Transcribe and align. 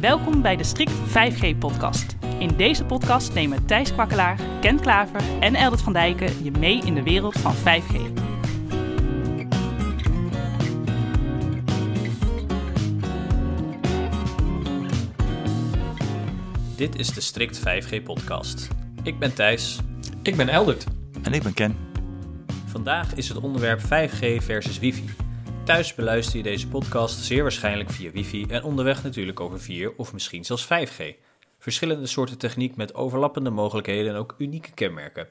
Welkom 0.00 0.42
bij 0.42 0.56
de 0.56 0.64
Strict 0.64 0.92
5G-podcast. 0.92 2.16
In 2.38 2.56
deze 2.56 2.84
podcast 2.84 3.34
nemen 3.34 3.66
Thijs 3.66 3.92
Kwakkelaar, 3.92 4.40
Ken 4.60 4.80
Klaver 4.80 5.20
en 5.40 5.54
Eldert 5.54 5.82
van 5.82 5.92
Dijken 5.92 6.44
je 6.44 6.50
mee 6.50 6.80
in 6.84 6.94
de 6.94 7.02
wereld 7.02 7.38
van 7.38 7.54
5G. 7.54 8.12
Dit 16.76 16.98
is 16.98 17.08
de 17.14 17.20
Strict 17.20 17.60
5G-podcast. 17.60 18.68
Ik 19.02 19.18
ben 19.18 19.34
Thijs. 19.34 19.78
Ik 20.22 20.36
ben 20.36 20.48
Eldert. 20.48 20.86
En 21.22 21.32
ik 21.32 21.42
ben 21.42 21.54
Ken. 21.54 21.76
Vandaag 22.66 23.14
is 23.14 23.28
het 23.28 23.38
onderwerp 23.38 23.80
5G 23.80 24.42
versus 24.42 24.78
wifi. 24.78 25.04
Thuis 25.68 25.94
beluister 25.94 26.36
je 26.36 26.42
deze 26.42 26.68
podcast 26.68 27.24
zeer 27.24 27.42
waarschijnlijk 27.42 27.90
via 27.90 28.10
wifi 28.10 28.46
en 28.48 28.62
onderweg 28.62 29.02
natuurlijk 29.02 29.40
over 29.40 29.60
4 29.60 29.96
of 29.96 30.12
misschien 30.12 30.44
zelfs 30.44 30.64
5G. 30.64 31.04
Verschillende 31.58 32.06
soorten 32.06 32.38
techniek 32.38 32.76
met 32.76 32.94
overlappende 32.94 33.50
mogelijkheden 33.50 34.12
en 34.12 34.18
ook 34.18 34.34
unieke 34.38 34.70
kenmerken. 34.70 35.28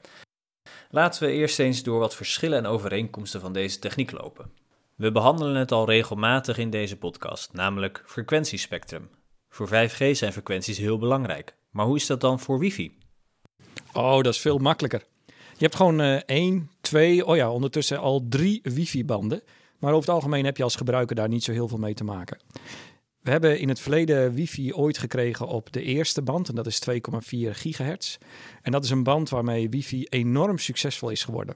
Laten 0.90 1.22
we 1.22 1.32
eerst 1.32 1.58
eens 1.58 1.82
door 1.82 1.98
wat 1.98 2.14
verschillen 2.14 2.58
en 2.58 2.66
overeenkomsten 2.66 3.40
van 3.40 3.52
deze 3.52 3.78
techniek 3.78 4.10
lopen. 4.10 4.50
We 4.94 5.12
behandelen 5.12 5.54
het 5.54 5.72
al 5.72 5.86
regelmatig 5.86 6.58
in 6.58 6.70
deze 6.70 6.96
podcast, 6.96 7.52
namelijk 7.52 8.02
frequentiespectrum. 8.06 9.10
Voor 9.48 9.68
5G 9.68 10.10
zijn 10.10 10.32
frequenties 10.32 10.78
heel 10.78 10.98
belangrijk. 10.98 11.54
Maar 11.70 11.86
hoe 11.86 11.96
is 11.96 12.06
dat 12.06 12.20
dan 12.20 12.40
voor 12.40 12.58
wifi? 12.58 12.98
Oh, 13.92 14.22
dat 14.22 14.34
is 14.34 14.40
veel 14.40 14.58
makkelijker. 14.58 15.02
Je 15.26 15.64
hebt 15.64 15.76
gewoon 15.76 16.00
uh, 16.00 16.14
één, 16.14 16.70
twee, 16.80 17.26
oh 17.26 17.36
ja, 17.36 17.50
ondertussen 17.50 17.98
al 17.98 18.26
drie 18.28 18.60
wifi-banden. 18.62 19.42
Maar 19.78 19.92
over 19.92 20.04
het 20.04 20.14
algemeen 20.14 20.44
heb 20.44 20.56
je 20.56 20.62
als 20.62 20.76
gebruiker 20.76 21.16
daar 21.16 21.28
niet 21.28 21.44
zo 21.44 21.52
heel 21.52 21.68
veel 21.68 21.78
mee 21.78 21.94
te 21.94 22.04
maken. 22.04 22.38
We 23.20 23.30
hebben 23.30 23.58
in 23.58 23.68
het 23.68 23.80
verleden 23.80 24.32
wifi 24.32 24.74
ooit 24.74 24.98
gekregen 24.98 25.46
op 25.46 25.72
de 25.72 25.82
eerste 25.82 26.22
band 26.22 26.48
en 26.48 26.54
dat 26.54 26.66
is 26.66 26.82
2,4 26.90 26.98
gigahertz. 27.50 28.18
En 28.62 28.72
dat 28.72 28.84
is 28.84 28.90
een 28.90 29.02
band 29.02 29.28
waarmee 29.28 29.70
wifi 29.70 30.04
enorm 30.04 30.58
succesvol 30.58 31.10
is 31.10 31.24
geworden. 31.24 31.54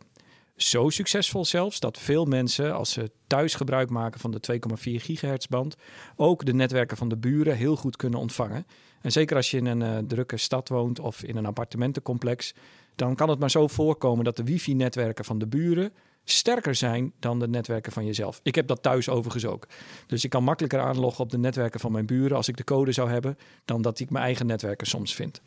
Zo 0.56 0.88
succesvol 0.88 1.44
zelfs 1.44 1.80
dat 1.80 1.98
veel 1.98 2.24
mensen, 2.24 2.74
als 2.74 2.92
ze 2.92 3.10
thuis 3.26 3.54
gebruik 3.54 3.90
maken 3.90 4.20
van 4.20 4.30
de 4.30 4.60
2,4 4.68 4.74
gigahertz 4.82 5.46
band, 5.46 5.76
ook 6.16 6.44
de 6.44 6.54
netwerken 6.54 6.96
van 6.96 7.08
de 7.08 7.16
buren 7.16 7.56
heel 7.56 7.76
goed 7.76 7.96
kunnen 7.96 8.20
ontvangen. 8.20 8.66
En 9.00 9.12
zeker 9.12 9.36
als 9.36 9.50
je 9.50 9.56
in 9.56 9.66
een 9.66 9.80
uh, 9.80 9.98
drukke 10.08 10.36
stad 10.36 10.68
woont 10.68 10.98
of 11.00 11.22
in 11.22 11.36
een 11.36 11.46
appartementencomplex, 11.46 12.54
dan 12.94 13.14
kan 13.14 13.28
het 13.28 13.38
maar 13.38 13.50
zo 13.50 13.66
voorkomen 13.66 14.24
dat 14.24 14.36
de 14.36 14.44
wifi-netwerken 14.44 15.24
van 15.24 15.38
de 15.38 15.46
buren 15.46 15.92
sterker 16.24 16.74
zijn 16.74 17.12
dan 17.18 17.38
de 17.38 17.48
netwerken 17.48 17.92
van 17.92 18.04
jezelf. 18.04 18.40
Ik 18.42 18.54
heb 18.54 18.66
dat 18.66 18.82
thuis 18.82 19.08
overigens 19.08 19.46
ook. 19.46 19.66
Dus 20.06 20.24
ik 20.24 20.30
kan 20.30 20.44
makkelijker 20.44 20.80
aanloggen 20.80 21.24
op 21.24 21.30
de 21.30 21.38
netwerken 21.38 21.80
van 21.80 21.92
mijn 21.92 22.06
buren 22.06 22.36
als 22.36 22.48
ik 22.48 22.56
de 22.56 22.64
code 22.64 22.92
zou 22.92 23.10
hebben, 23.10 23.38
dan 23.64 23.82
dat 23.82 24.00
ik 24.00 24.10
mijn 24.10 24.24
eigen 24.24 24.46
netwerken 24.46 24.86
soms 24.86 25.14
vind. 25.14 25.40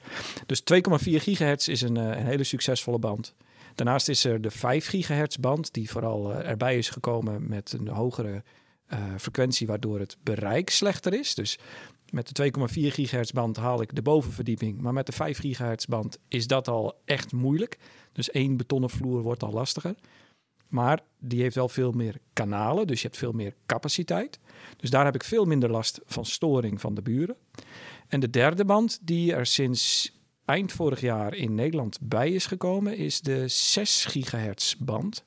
Dus 0.46 0.62
2,4 0.62 0.76
gigahertz 0.98 1.68
is 1.68 1.81
een, 1.81 1.96
een, 1.96 2.26
hele 2.26 2.44
succesvolle 2.44 3.00
band. 3.00 3.34
Daarnaast 3.76 4.09
is 4.09 4.23
er 4.23 4.42
de 4.42 4.52
5 4.52 4.88
gigahertz 4.88 5.36
band, 5.36 5.73
die 5.73 5.90
vooral 5.90 6.31
uh, 6.31 6.50
erbij 6.50 6.78
is 6.78 6.90
gekomen 6.90 7.48
met 7.50 7.76
een 7.80 7.88
hogere 7.88 8.44
uh, 8.94 9.00
frequentie, 9.18 9.68
waardoor 9.68 10.00
het 10.00 10.18
bereik 10.23 10.70
slechter 10.70 11.14
is. 11.14 11.36
Dus 11.36 11.59
met 12.09 12.36
de 12.36 12.52
2,4 12.59 12.66
gigahertz 12.73 13.31
band 13.31 13.58
haal 13.58 13.81
ik 13.81 13.96
de 13.96 14.02
bovenverdieping, 14.02 14.81
maar 14.81 14.94
met 14.94 15.06
de 15.06 15.12
5 15.12 15.40
gigahertz 15.40 15.86
band 15.86 16.20
is 16.28 16.48
dat 16.48 16.68
al 16.68 17.02
echt 17.06 17.31
moeilijk. 17.31 17.78
Dus 18.12 18.31
één 18.31 18.58
betonnen 18.58 18.90
vloer 18.90 19.22
wordt 19.22 19.44
al 19.44 19.52
lastiger. 19.52 19.96
Maar 20.67 21.03
die 21.19 21.41
heeft 21.41 21.55
wel 21.55 21.69
veel 21.69 21.91
meer 21.91 22.19
kanalen, 22.33 22.88
dus 22.88 23.02
je 23.02 23.08
hebt 23.08 23.19
veel 23.19 23.31
meer 23.31 23.55
capaciteit. 23.66 24.39
Dus 24.77 24.89
daar 24.89 25.05
heb 25.05 25.16
ik 25.16 25.23
veel 25.23 25.45
minder 25.45 25.72
last 25.72 26.02
van 26.05 26.25
storing 26.25 26.81
van 26.81 26.94
de 26.94 27.02
buren. 27.02 27.35
En 28.07 28.19
de 28.19 28.30
derde 28.30 28.66
band, 28.66 28.99
die 29.02 29.33
er 29.33 29.45
sinds 29.45 30.13
eind 30.45 30.72
vorig 30.72 31.02
jaar 31.02 31.33
in 31.33 31.55
Nederland 31.55 31.99
bij 32.02 32.31
is 32.31 32.45
gekomen, 32.45 32.97
is 32.97 33.22
de 33.22 33.47
6 33.47 34.06
gigahertz 34.06 34.75
band. 34.75 35.23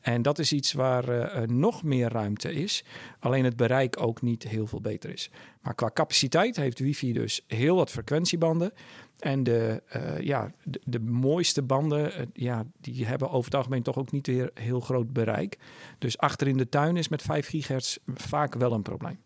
En 0.00 0.22
dat 0.22 0.38
is 0.38 0.52
iets 0.52 0.72
waar 0.72 1.08
uh, 1.08 1.42
nog 1.46 1.82
meer 1.82 2.08
ruimte 2.08 2.52
is, 2.52 2.84
alleen 3.18 3.44
het 3.44 3.56
bereik 3.56 4.00
ook 4.00 4.22
niet 4.22 4.42
heel 4.42 4.66
veel 4.66 4.80
beter 4.80 5.10
is. 5.10 5.30
Maar 5.60 5.74
qua 5.74 5.90
capaciteit 5.94 6.56
heeft 6.56 6.78
wifi 6.78 7.12
dus 7.12 7.44
heel 7.46 7.76
wat 7.76 7.90
frequentiebanden. 7.90 8.72
En 9.18 9.42
de, 9.42 9.82
uh, 9.96 10.20
ja, 10.20 10.52
de, 10.64 10.80
de, 10.84 11.00
mooiste 11.00 11.62
banden, 11.62 12.20
uh, 12.20 12.26
ja, 12.32 12.64
die 12.80 13.06
hebben 13.06 13.30
over 13.30 13.44
het 13.44 13.54
algemeen 13.54 13.82
toch 13.82 13.96
ook 13.96 14.10
niet 14.10 14.26
weer 14.26 14.50
heel 14.54 14.80
groot 14.80 15.12
bereik. 15.12 15.58
Dus 15.98 16.18
achter 16.18 16.48
in 16.48 16.56
de 16.56 16.68
tuin 16.68 16.96
is 16.96 17.08
met 17.08 17.22
5 17.22 17.48
gigahertz 17.48 17.96
vaak 18.14 18.54
wel 18.54 18.72
een 18.72 18.82
probleem. 18.82 19.18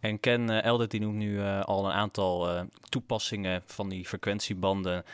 En 0.00 0.20
Ken 0.20 0.50
uh, 0.50 0.64
Eldert 0.64 0.90
die 0.90 1.00
noemt 1.00 1.16
nu 1.16 1.40
al 1.42 1.84
een 1.86 1.92
aantal 1.92 2.66
toepassingen 2.88 3.62
van 3.66 3.88
die 3.88 4.06
frequentiebanden 4.06 5.04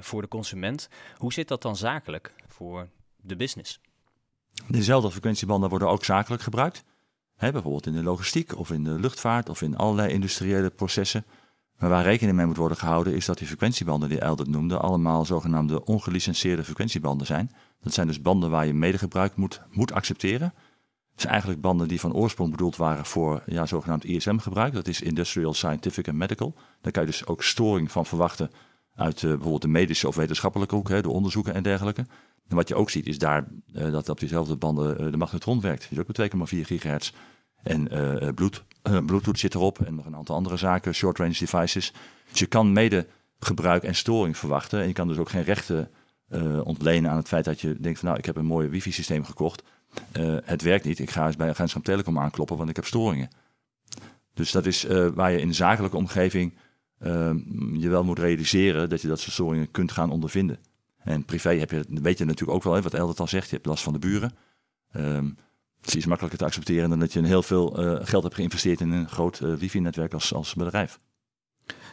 voor 0.00 0.22
de 0.22 0.28
consument. 0.28 0.88
Hoe 1.16 1.32
zit 1.32 1.48
dat 1.48 1.62
dan 1.62 1.76
zakelijk 1.76 2.34
voor 2.46 2.88
de 3.16 3.36
business? 3.36 3.80
Dezelfde 4.66 5.10
frequentiebanden 5.10 5.70
worden 5.70 5.88
ook 5.88 6.04
zakelijk 6.04 6.42
gebruikt. 6.42 6.84
Hè, 7.36 7.52
bijvoorbeeld 7.52 7.86
in 7.86 7.92
de 7.92 8.02
logistiek 8.02 8.56
of 8.58 8.70
in 8.70 8.84
de 8.84 9.00
luchtvaart 9.00 9.48
of 9.48 9.62
in 9.62 9.76
allerlei 9.76 10.12
industriële 10.12 10.70
processen. 10.70 11.24
Maar 11.78 11.88
waar 11.88 12.04
rekening 12.04 12.36
mee 12.36 12.46
moet 12.46 12.56
worden 12.56 12.78
gehouden 12.78 13.14
is 13.14 13.26
dat 13.26 13.38
die 13.38 13.46
frequentiebanden 13.46 14.08
die 14.08 14.20
Eldert 14.20 14.48
noemde 14.48 14.78
allemaal 14.78 15.24
zogenaamde 15.24 15.84
ongelicenseerde 15.84 16.64
frequentiebanden 16.64 17.26
zijn. 17.26 17.50
Dat 17.80 17.92
zijn 17.92 18.06
dus 18.06 18.22
banden 18.22 18.50
waar 18.50 18.66
je 18.66 18.74
medegebruik 18.74 19.36
moet, 19.36 19.62
moet 19.70 19.92
accepteren. 19.92 20.52
Dat 21.10 21.20
zijn 21.20 21.32
eigenlijk 21.32 21.62
banden 21.62 21.88
die 21.88 22.00
van 22.00 22.12
oorsprong 22.12 22.50
bedoeld 22.50 22.76
waren 22.76 23.04
voor 23.04 23.42
ja, 23.46 23.66
zogenaamd 23.66 24.04
ISM-gebruik. 24.04 24.72
Dat 24.72 24.88
is 24.88 25.00
Industrial, 25.00 25.54
Scientific 25.54 26.06
en 26.06 26.16
Medical. 26.16 26.54
Daar 26.80 26.92
kan 26.92 27.02
je 27.02 27.08
dus 27.08 27.26
ook 27.26 27.42
storing 27.42 27.92
van 27.92 28.06
verwachten 28.06 28.50
uit 28.94 29.22
uh, 29.22 29.30
bijvoorbeeld 29.30 29.62
de 29.62 29.68
medische 29.68 30.08
of 30.08 30.16
wetenschappelijke 30.16 30.74
hoek, 30.74 30.88
hè, 30.88 31.02
de 31.02 31.10
onderzoeken 31.10 31.54
en 31.54 31.62
dergelijke. 31.62 32.06
En 32.48 32.56
wat 32.56 32.68
je 32.68 32.74
ook 32.74 32.90
ziet 32.90 33.06
is 33.06 33.18
daar 33.18 33.48
uh, 33.72 33.92
dat 33.92 34.08
op 34.08 34.18
diezelfde 34.18 34.56
banden 34.56 35.04
uh, 35.04 35.10
de 35.10 35.16
magnetron 35.16 35.60
werkt. 35.60 35.80
Die 35.88 35.98
is 35.98 35.98
ook 35.98 36.16
met 36.16 36.54
2,4 36.54 36.60
gigahertz. 36.60 37.12
En 37.62 37.88
bloed, 38.34 38.64
Bluetooth 39.06 39.38
zit 39.38 39.54
erop 39.54 39.80
en 39.80 39.94
nog 39.94 40.06
een 40.06 40.16
aantal 40.16 40.36
andere 40.36 40.56
zaken, 40.56 40.94
short 40.94 41.18
range 41.18 41.38
devices. 41.38 41.92
Dus 42.30 42.38
je 42.38 42.46
kan 42.46 42.72
mede 42.72 43.06
gebruik 43.38 43.82
en 43.82 43.94
storing 43.94 44.36
verwachten. 44.36 44.80
En 44.80 44.86
je 44.86 44.92
kan 44.92 45.08
dus 45.08 45.18
ook 45.18 45.30
geen 45.30 45.44
rechten 45.44 45.90
ontlenen 46.64 47.10
aan 47.10 47.16
het 47.16 47.28
feit 47.28 47.44
dat 47.44 47.60
je 47.60 47.80
denkt 47.80 47.98
van 47.98 48.08
nou, 48.08 48.20
ik 48.20 48.26
heb 48.26 48.36
een 48.36 48.44
mooi 48.44 48.68
wifi 48.68 48.92
systeem 48.92 49.24
gekocht. 49.24 49.62
het 50.44 50.62
werkt 50.62 50.84
niet, 50.84 50.98
ik 50.98 51.10
ga 51.10 51.26
eens 51.26 51.36
bij 51.36 51.48
Agentschap 51.48 51.84
Telecom 51.84 52.18
aankloppen, 52.18 52.56
want 52.56 52.68
ik 52.68 52.76
heb 52.76 52.84
storingen. 52.84 53.28
Dus 54.34 54.50
dat 54.50 54.66
is 54.66 54.86
waar 55.14 55.32
je 55.32 55.40
in 55.40 55.54
zakelijke 55.54 55.96
omgeving 55.96 56.54
je 57.72 57.88
wel 57.88 58.04
moet 58.04 58.18
realiseren 58.18 58.88
dat 58.88 59.02
je 59.02 59.08
dat 59.08 59.20
soort 59.20 59.32
storingen 59.32 59.70
kunt 59.70 59.92
gaan 59.92 60.10
ondervinden. 60.10 60.58
En 60.98 61.24
privé 61.24 61.54
heb 61.54 61.70
je, 61.70 61.84
weet 61.88 62.18
je 62.18 62.24
natuurlijk 62.24 62.56
ook 62.56 62.62
wel, 62.62 62.80
wat 62.80 62.94
Eldert 62.94 63.20
al 63.20 63.26
zegt, 63.26 63.48
je 63.48 63.54
hebt 63.54 63.66
last 63.66 63.82
van 63.82 63.92
de 63.92 63.98
buren. 63.98 64.32
Um, 64.96 65.36
het 65.80 65.94
is 65.94 66.06
makkelijker 66.06 66.38
te 66.38 66.44
accepteren 66.44 66.90
dan 66.90 66.98
dat 66.98 67.12
je 67.12 67.26
heel 67.26 67.42
veel 67.42 67.80
uh, 67.80 67.98
geld 68.02 68.22
hebt 68.22 68.34
geïnvesteerd 68.34 68.80
in 68.80 68.90
een 68.90 69.08
groot 69.08 69.40
uh, 69.40 69.54
wifi-netwerk 69.54 70.14
als, 70.14 70.34
als 70.34 70.54
bedrijf. 70.54 71.00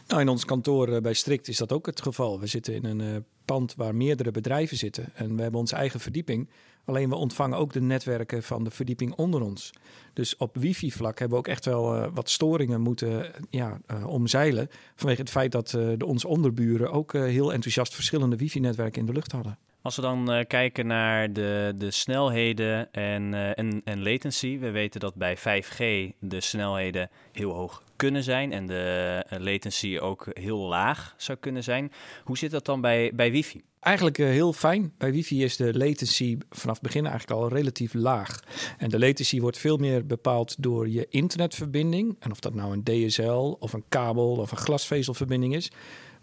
Nou, 0.06 0.20
in 0.20 0.28
ons 0.28 0.44
kantoor 0.44 0.88
uh, 0.88 1.00
bij 1.00 1.14
Strict 1.14 1.48
is 1.48 1.56
dat 1.56 1.72
ook 1.72 1.86
het 1.86 2.02
geval. 2.02 2.40
We 2.40 2.46
zitten 2.46 2.74
in 2.74 2.84
een 2.84 3.24
pand 3.44 3.74
waar 3.74 3.94
meerdere 3.94 4.30
bedrijven 4.30 4.76
zitten 4.76 5.08
en 5.14 5.36
we 5.36 5.42
hebben 5.42 5.60
onze 5.60 5.76
eigen 5.76 6.00
verdieping. 6.00 6.50
Alleen 6.84 7.08
we 7.08 7.14
ontvangen 7.14 7.58
ook 7.58 7.72
de 7.72 7.80
netwerken 7.80 8.42
van 8.42 8.64
de 8.64 8.70
verdieping 8.70 9.14
onder 9.14 9.42
ons. 9.42 9.72
Dus 10.12 10.36
op 10.36 10.56
wifi-vlak 10.56 11.18
hebben 11.18 11.38
we 11.38 11.44
ook 11.44 11.50
echt 11.50 11.64
wel 11.64 12.10
wat 12.10 12.30
storingen 12.30 12.80
moeten 12.80 13.32
ja, 13.50 13.80
omzeilen. 14.04 14.68
Vanwege 14.94 15.20
het 15.20 15.30
feit 15.30 15.52
dat 15.52 15.68
de, 15.68 16.06
onze 16.06 16.28
onderburen 16.28 16.92
ook 16.92 17.12
heel 17.12 17.52
enthousiast 17.52 17.94
verschillende 17.94 18.36
wifi-netwerken 18.36 19.00
in 19.00 19.06
de 19.06 19.12
lucht 19.12 19.32
hadden. 19.32 19.58
Als 19.86 19.96
we 19.96 20.02
dan 20.02 20.32
uh, 20.32 20.44
kijken 20.46 20.86
naar 20.86 21.32
de, 21.32 21.72
de 21.76 21.90
snelheden 21.90 22.92
en, 22.92 23.32
uh, 23.32 23.58
en, 23.58 23.80
en 23.84 24.02
latency. 24.02 24.58
We 24.58 24.70
weten 24.70 25.00
dat 25.00 25.14
bij 25.14 25.38
5G 25.38 25.78
de 26.20 26.40
snelheden 26.40 27.10
heel 27.32 27.52
hoog 27.52 27.82
kunnen 27.96 28.22
zijn 28.22 28.52
en 28.52 28.66
de 28.66 29.24
uh, 29.32 29.38
latency 29.38 29.98
ook 29.98 30.26
heel 30.32 30.58
laag 30.58 31.14
zou 31.16 31.38
kunnen 31.38 31.62
zijn. 31.62 31.92
Hoe 32.24 32.38
zit 32.38 32.50
dat 32.50 32.64
dan 32.64 32.80
bij, 32.80 33.10
bij 33.14 33.30
wifi? 33.30 33.62
Eigenlijk 33.80 34.16
heel 34.16 34.52
fijn. 34.52 34.92
Bij 34.98 35.12
wifi 35.12 35.44
is 35.44 35.56
de 35.56 35.78
latency 35.78 36.38
vanaf 36.50 36.74
het 36.74 36.84
begin 36.84 37.06
eigenlijk 37.06 37.40
al 37.40 37.48
relatief 37.48 37.94
laag. 37.94 38.40
En 38.78 38.88
de 38.88 38.98
latency 38.98 39.40
wordt 39.40 39.58
veel 39.58 39.76
meer 39.76 40.06
bepaald 40.06 40.62
door 40.62 40.88
je 40.88 41.06
internetverbinding. 41.10 42.16
En 42.18 42.30
of 42.30 42.40
dat 42.40 42.54
nou 42.54 42.72
een 42.72 42.84
DSL 42.84 43.56
of 43.58 43.72
een 43.72 43.84
kabel 43.88 44.36
of 44.36 44.50
een 44.50 44.56
glasvezelverbinding 44.56 45.54
is. 45.54 45.70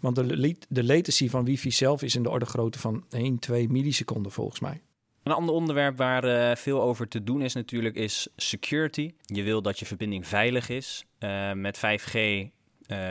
Want 0.04 0.16
de, 0.16 0.56
de 0.68 0.84
latency 0.84 1.28
van 1.28 1.44
wifi 1.44 1.70
zelf 1.70 2.02
is 2.02 2.14
in 2.14 2.22
de 2.22 2.30
orde 2.30 2.44
grootte 2.44 2.78
van 2.78 3.04
1, 3.10 3.38
2 3.38 3.68
milliseconden 3.68 4.32
volgens 4.32 4.60
mij. 4.60 4.80
Een 5.22 5.32
ander 5.32 5.54
onderwerp 5.54 5.96
waar 5.96 6.24
uh, 6.24 6.56
veel 6.56 6.82
over 6.82 7.08
te 7.08 7.22
doen 7.22 7.42
is 7.42 7.54
natuurlijk 7.54 7.94
is 7.94 8.28
security. 8.36 9.14
Je 9.22 9.42
wil 9.42 9.62
dat 9.62 9.78
je 9.78 9.86
verbinding 9.86 10.26
veilig 10.26 10.68
is. 10.68 11.04
Uh, 11.18 11.52
met 11.52 11.76
5G 11.76 12.14
uh, 12.14 12.48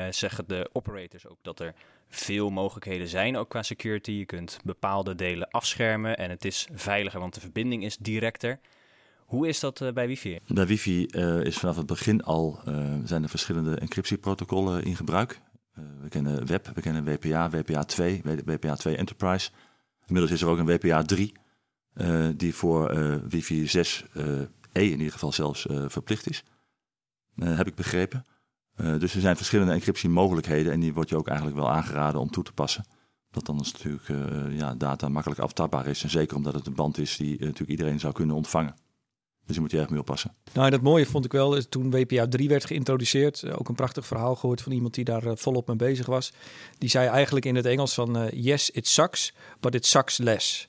zeggen 0.09 0.47
de 0.47 0.69
operators 0.73 1.27
ook 1.27 1.37
dat 1.41 1.59
er 1.59 1.73
veel 2.09 2.49
mogelijkheden 2.49 3.07
zijn, 3.07 3.37
ook 3.37 3.49
qua 3.49 3.63
security. 3.63 4.11
Je 4.11 4.25
kunt 4.25 4.59
bepaalde 4.63 5.15
delen 5.15 5.49
afschermen 5.49 6.17
en 6.17 6.29
het 6.29 6.45
is 6.45 6.67
veiliger, 6.73 7.19
want 7.19 7.33
de 7.33 7.39
verbinding 7.39 7.83
is 7.83 7.97
directer. 7.97 8.59
Hoe 9.25 9.47
is 9.47 9.59
dat 9.59 9.91
bij 9.93 10.07
wifi? 10.07 10.39
Bij 10.47 10.67
wifi 10.67 11.05
is 11.43 11.57
vanaf 11.57 11.75
het 11.75 11.85
begin 11.85 12.23
al 12.23 12.59
zijn 13.03 13.23
er 13.23 13.29
verschillende 13.29 13.75
encryptieprotocollen 13.75 14.83
in 14.83 14.95
gebruik. 14.95 15.41
We 16.01 16.09
kennen 16.09 16.47
web, 16.47 16.71
we 16.75 16.81
kennen 16.81 17.03
WPA, 17.03 17.49
WPA2, 17.49 18.21
WPA2 18.45 18.97
Enterprise. 18.97 19.49
Inmiddels 20.05 20.33
is 20.33 20.41
er 20.41 20.47
ook 20.47 20.57
een 20.57 20.65
WPA 20.65 21.01
3 21.03 21.33
die 22.35 22.55
voor 22.55 22.95
wifi 23.29 23.67
6E 23.67 24.51
in 24.71 24.91
ieder 24.91 25.11
geval 25.11 25.31
zelfs 25.31 25.65
verplicht 25.87 26.29
is. 26.29 26.43
heb 27.35 27.67
ik 27.67 27.75
begrepen. 27.75 28.25
Uh, 28.75 28.99
dus 28.99 29.15
er 29.15 29.21
zijn 29.21 29.35
verschillende 29.35 29.73
encryptiemogelijkheden 29.73 30.71
en 30.71 30.79
die 30.79 30.93
wordt 30.93 31.09
je 31.09 31.17
ook 31.17 31.27
eigenlijk 31.27 31.57
wel 31.57 31.71
aangeraden 31.71 32.21
om 32.21 32.29
toe 32.29 32.43
te 32.43 32.53
passen. 32.53 32.85
Dat 33.31 33.45
dan 33.45 33.55
natuurlijk 33.55 34.07
uh, 34.07 34.57
ja, 34.57 34.75
data 34.75 35.09
makkelijk 35.09 35.41
aftapbaar 35.41 35.87
is. 35.87 36.03
En 36.03 36.09
zeker 36.09 36.37
omdat 36.37 36.53
het 36.53 36.67
een 36.67 36.75
band 36.75 36.97
is 36.97 37.17
die 37.17 37.33
uh, 37.33 37.39
natuurlijk 37.39 37.69
iedereen 37.69 37.99
zou 37.99 38.13
kunnen 38.13 38.35
ontvangen. 38.35 38.75
Dus 39.45 39.55
je 39.55 39.61
moet 39.61 39.71
je 39.71 39.79
erg 39.79 39.89
mee 39.89 39.99
oppassen. 39.99 40.33
Nou, 40.53 40.69
dat 40.69 40.81
mooie 40.81 41.05
vond 41.05 41.25
ik 41.25 41.31
wel, 41.31 41.61
toen 41.69 41.91
WPA 41.91 42.27
3 42.27 42.49
werd 42.49 42.65
geïntroduceerd, 42.65 43.51
ook 43.51 43.69
een 43.69 43.75
prachtig 43.75 44.05
verhaal 44.05 44.35
gehoord 44.35 44.61
van 44.61 44.71
iemand 44.71 44.93
die 44.93 45.03
daar 45.03 45.37
volop 45.37 45.67
mee 45.67 45.75
bezig 45.75 46.05
was. 46.05 46.33
Die 46.77 46.89
zei 46.89 47.07
eigenlijk 47.07 47.45
in 47.45 47.55
het 47.55 47.65
Engels 47.65 47.93
van, 47.93 48.29
yes, 48.33 48.69
it 48.69 48.87
sucks, 48.87 49.33
but 49.59 49.75
it 49.75 49.85
sucks 49.85 50.17
less. 50.17 50.67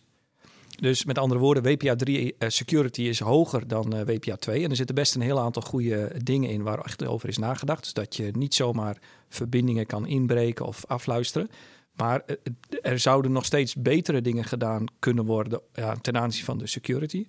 Dus 0.80 1.04
met 1.04 1.18
andere 1.18 1.40
woorden, 1.40 1.62
WPA 1.62 1.96
3 1.96 2.34
uh, 2.38 2.48
security 2.48 3.02
is 3.02 3.20
hoger 3.20 3.68
dan 3.68 4.04
WPA 4.04 4.36
2. 4.36 4.64
En 4.64 4.70
er 4.70 4.76
zitten 4.76 4.94
best 4.94 5.14
een 5.14 5.20
heel 5.20 5.40
aantal 5.40 5.62
goede 5.62 6.12
dingen 6.22 6.50
in 6.50 6.62
waar 6.62 6.78
echt 6.78 7.04
over 7.06 7.28
is 7.28 7.38
nagedacht. 7.38 7.82
Dus 7.82 7.92
dat 7.92 8.16
je 8.16 8.30
niet 8.32 8.54
zomaar 8.54 8.98
verbindingen 9.28 9.86
kan 9.86 10.06
inbreken 10.06 10.66
of 10.66 10.84
afluisteren. 10.86 11.50
Maar 11.96 12.22
uh, 12.26 12.36
er 12.82 12.98
zouden 12.98 13.32
nog 13.32 13.44
steeds 13.44 13.74
betere 13.74 14.20
dingen 14.20 14.44
gedaan 14.44 14.84
kunnen 14.98 15.24
worden 15.24 15.60
ja, 15.72 15.96
ten 15.96 16.16
aanzien 16.16 16.44
van 16.44 16.58
de 16.58 16.66
security. 16.66 17.26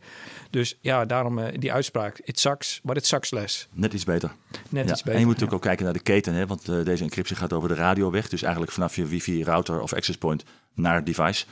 Dus 0.49 0.77
ja, 0.81 1.05
daarom 1.05 1.39
uh, 1.39 1.45
die 1.57 1.73
uitspraak. 1.73 2.19
It 2.23 2.39
sucks, 2.39 2.79
but 2.83 2.97
it 2.97 3.05
sucks 3.05 3.31
less. 3.31 3.67
Net 3.71 3.93
iets 3.93 4.03
beter. 4.03 4.31
Net 4.69 4.85
ja. 4.85 4.91
iets 4.91 5.03
beter. 5.03 5.13
En 5.13 5.19
je 5.19 5.25
moet 5.25 5.33
natuurlijk 5.33 5.53
ook 5.53 5.61
kijken 5.61 5.85
naar 5.85 5.93
de 5.93 5.99
keten. 5.99 6.33
Hè? 6.33 6.47
Want 6.47 6.69
uh, 6.69 6.85
deze 6.85 7.03
encryptie 7.03 7.35
gaat 7.35 7.53
over 7.53 7.69
de 7.69 7.75
radioweg. 7.75 8.29
Dus 8.29 8.41
eigenlijk 8.41 8.71
vanaf 8.71 8.95
je 8.95 9.05
wifi 9.05 9.43
router 9.43 9.81
of 9.81 9.93
access 9.93 10.17
point 10.17 10.43
naar 10.73 11.03
device. 11.03 11.45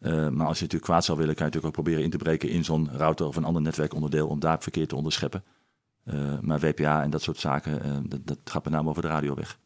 Uh, 0.00 0.12
maar 0.12 0.46
als 0.46 0.58
je 0.58 0.64
natuurlijk 0.64 0.82
kwaad 0.82 1.04
zou 1.04 1.18
willen, 1.18 1.34
kan 1.34 1.46
je 1.46 1.52
natuurlijk 1.52 1.78
ook 1.78 1.84
proberen 1.84 2.04
in 2.04 2.10
te 2.10 2.24
breken 2.24 2.48
in 2.48 2.64
zo'n 2.64 2.88
router 2.92 3.26
of 3.26 3.36
een 3.36 3.44
ander 3.44 3.62
netwerkonderdeel 3.62 4.28
om 4.28 4.40
daar 4.40 4.62
verkeer 4.62 4.86
te 4.86 4.96
onderscheppen. 4.96 5.44
Maar 6.40 6.60
WPA 6.60 7.02
en 7.02 7.10
dat 7.10 7.22
soort 7.22 7.38
zaken, 7.38 8.04
dat, 8.08 8.20
dat, 8.24 8.38
gaat 8.44 8.64
met 8.64 8.72
name 8.72 8.88
over 8.88 9.02
de 9.02 9.08
radioweg. 9.08 9.58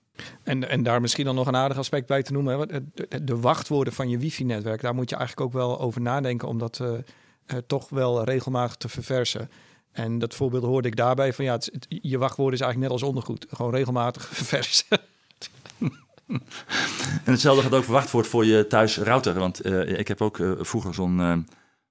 En, 0.42 0.68
en 0.68 0.82
daar 0.82 1.00
misschien 1.00 1.24
dan 1.24 1.34
nog 1.34 1.46
een 1.46 1.56
aardig 1.56 1.78
aspect 1.78 2.06
bij 2.06 2.22
te 2.22 2.32
noemen. 2.32 2.58
Hè? 2.58 2.66
De, 2.66 3.24
de, 3.24 3.40
wachtwoorden 3.40 3.92
van 3.92 4.08
je 4.08 4.18
wifi-netwerk, 4.18 4.80
daar 4.80 4.94
moet 4.94 5.10
je 5.10 5.16
eigenlijk 5.16 5.46
ook 5.46 5.62
wel 5.62 5.80
over 5.80 6.00
nadenken 6.00 6.48
om 6.48 6.58
dat 6.58 6.80
toch 7.66 7.88
wel 7.88 8.24
regelmatig 8.24 8.76
te 8.76 8.88
verversen. 8.88 9.50
En 9.92 10.18
dat 10.18 10.34
voorbeeld 10.34 10.64
hoorde 10.64 10.88
ik 10.88 10.96
daarbij 10.96 11.32
van 11.32 11.44
ja, 11.44 11.58
je 11.88 12.18
wachtwoorden 12.18 12.54
is 12.54 12.64
eigenlijk 12.64 12.92
net 12.92 13.00
als 13.00 13.08
ondergoed. 13.08 13.46
Gewoon 13.50 13.72
regelmatig 13.72 14.26
verversen. 14.32 14.98
en 17.24 17.32
hetzelfde 17.32 17.62
gaat 17.62 17.74
ook 17.74 17.84
verwacht 17.84 18.10
worden 18.10 18.30
voor 18.30 18.44
je 18.44 18.66
thuis 18.66 18.98
router. 18.98 19.34
Want 19.34 19.66
uh, 19.66 19.98
ik 19.98 20.08
heb 20.08 20.20
ook 20.20 20.38
vroeger 20.58 20.94
zo'n 20.94 21.46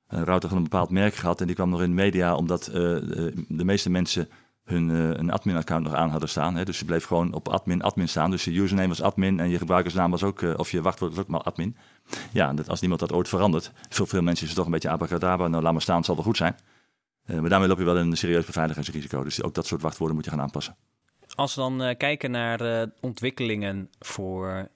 router 0.08 0.50
van 0.50 0.58
een 0.58 0.64
bepaald 0.64 0.90
merk 0.90 1.16
gehad. 1.16 1.42
En 1.42 1.48
die 1.48 1.56
kwam 1.56 1.70
nog 1.70 1.82
in 1.82 1.90
de 1.90 2.02
media 2.02 2.36
omdat 2.36 2.64
de 2.64 3.34
meeste 3.48 3.90
mensen 3.90 4.30
hun 4.64 4.90
een 5.20 5.32
admin-account 5.32 5.84
nog 5.84 5.94
aan 5.94 6.10
hadden 6.10 6.30
staan. 6.30 6.56
Hè. 6.56 6.66
Dus 6.66 6.80
je 6.80 6.86
bleef 6.86 7.06
gewoon 7.06 7.34
op 7.34 7.48
admin, 7.48 7.82
admin 7.82 8.10
staan. 8.10 8.32
Dus 8.32 8.44
je 8.44 8.52
username 8.52 8.88
was 8.88 9.02
admin 9.02 9.40
en 9.40 9.50
je 9.50 9.58
gebruikersnaam 9.58 10.12
was 10.12 10.24
ook, 10.24 10.42
of 10.42 10.72
je 10.72 10.82
wachtwoord 10.82 11.16
was 11.16 11.24
ook 11.24 11.30
maar 11.30 11.42
admin. 11.42 11.78
Ja, 12.32 12.54
dat, 12.54 12.70
als 12.70 12.80
niemand 12.80 13.00
dat 13.00 13.14
ooit 13.14 13.30
verandert. 13.30 13.72
Voor 13.90 14.08
veel 14.08 14.22
mensen 14.22 14.44
is 14.44 14.50
het 14.50 14.58
toch 14.58 14.66
een 14.66 14.72
beetje 14.72 14.90
abracadabra. 14.90 15.48
Nou, 15.48 15.64
laat 15.64 15.72
maar 15.72 15.82
staan, 15.82 16.04
zal 16.04 16.16
wel 16.16 16.24
goed 16.24 16.38
zijn. 16.38 16.56
maar 17.26 17.50
daarmee 17.50 17.68
loop 17.68 17.78
je 17.78 17.84
wel 17.84 17.98
een 17.98 18.18
serieus 18.18 18.46
beveiligingsrisico. 18.46 19.24
Dus 19.24 19.44
ook 19.44 19.54
dat 19.54 19.66
soort 19.68 19.82
wachtwoorden 19.82 20.16
moet 20.16 20.26
je 20.26 20.32
gaan 20.32 20.42
aanpassen. 20.42 20.76
Als 21.36 21.56
we 21.56 21.62
dan 21.62 21.96
kijken 21.98 22.32
naar 22.32 22.90
ontwikkelingen 23.02 23.90
voor 24.00 24.70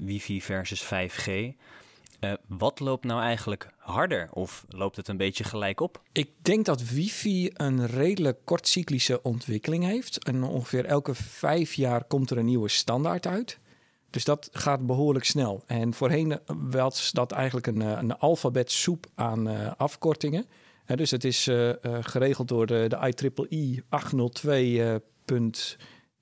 wifi 0.00 0.42
versus 0.42 0.84
5G, 0.84 1.56
uh, 2.20 2.32
wat 2.46 2.80
loopt 2.80 3.04
nou 3.04 3.22
eigenlijk 3.22 3.70
harder 3.76 4.28
of 4.32 4.64
loopt 4.68 4.96
het 4.96 5.08
een 5.08 5.16
beetje 5.16 5.44
gelijk 5.44 5.80
op? 5.80 6.02
Ik 6.12 6.30
denk 6.42 6.64
dat 6.64 6.90
wifi 6.90 7.50
een 7.52 7.86
redelijk 7.86 8.38
kortcyclische 8.44 9.22
ontwikkeling 9.22 9.84
heeft. 9.84 10.24
En 10.24 10.42
ongeveer 10.42 10.84
elke 10.84 11.14
vijf 11.14 11.74
jaar 11.74 12.04
komt 12.04 12.30
er 12.30 12.38
een 12.38 12.44
nieuwe 12.44 12.68
standaard 12.68 13.26
uit. 13.26 13.58
Dus 14.10 14.24
dat 14.24 14.48
gaat 14.52 14.86
behoorlijk 14.86 15.24
snel. 15.24 15.62
En 15.66 15.94
voorheen 15.94 16.40
was 16.46 17.10
dat 17.10 17.32
eigenlijk 17.32 17.66
een, 17.66 17.80
een 17.80 18.18
alfabetsoep 18.18 19.06
aan 19.14 19.76
afkortingen. 19.76 20.46
dus 20.86 21.10
het 21.10 21.24
is 21.24 21.48
geregeld 22.00 22.48
door 22.48 22.66
de, 22.66 22.86
de 22.88 23.14
IEEE 23.48 23.82
802. 23.88 25.00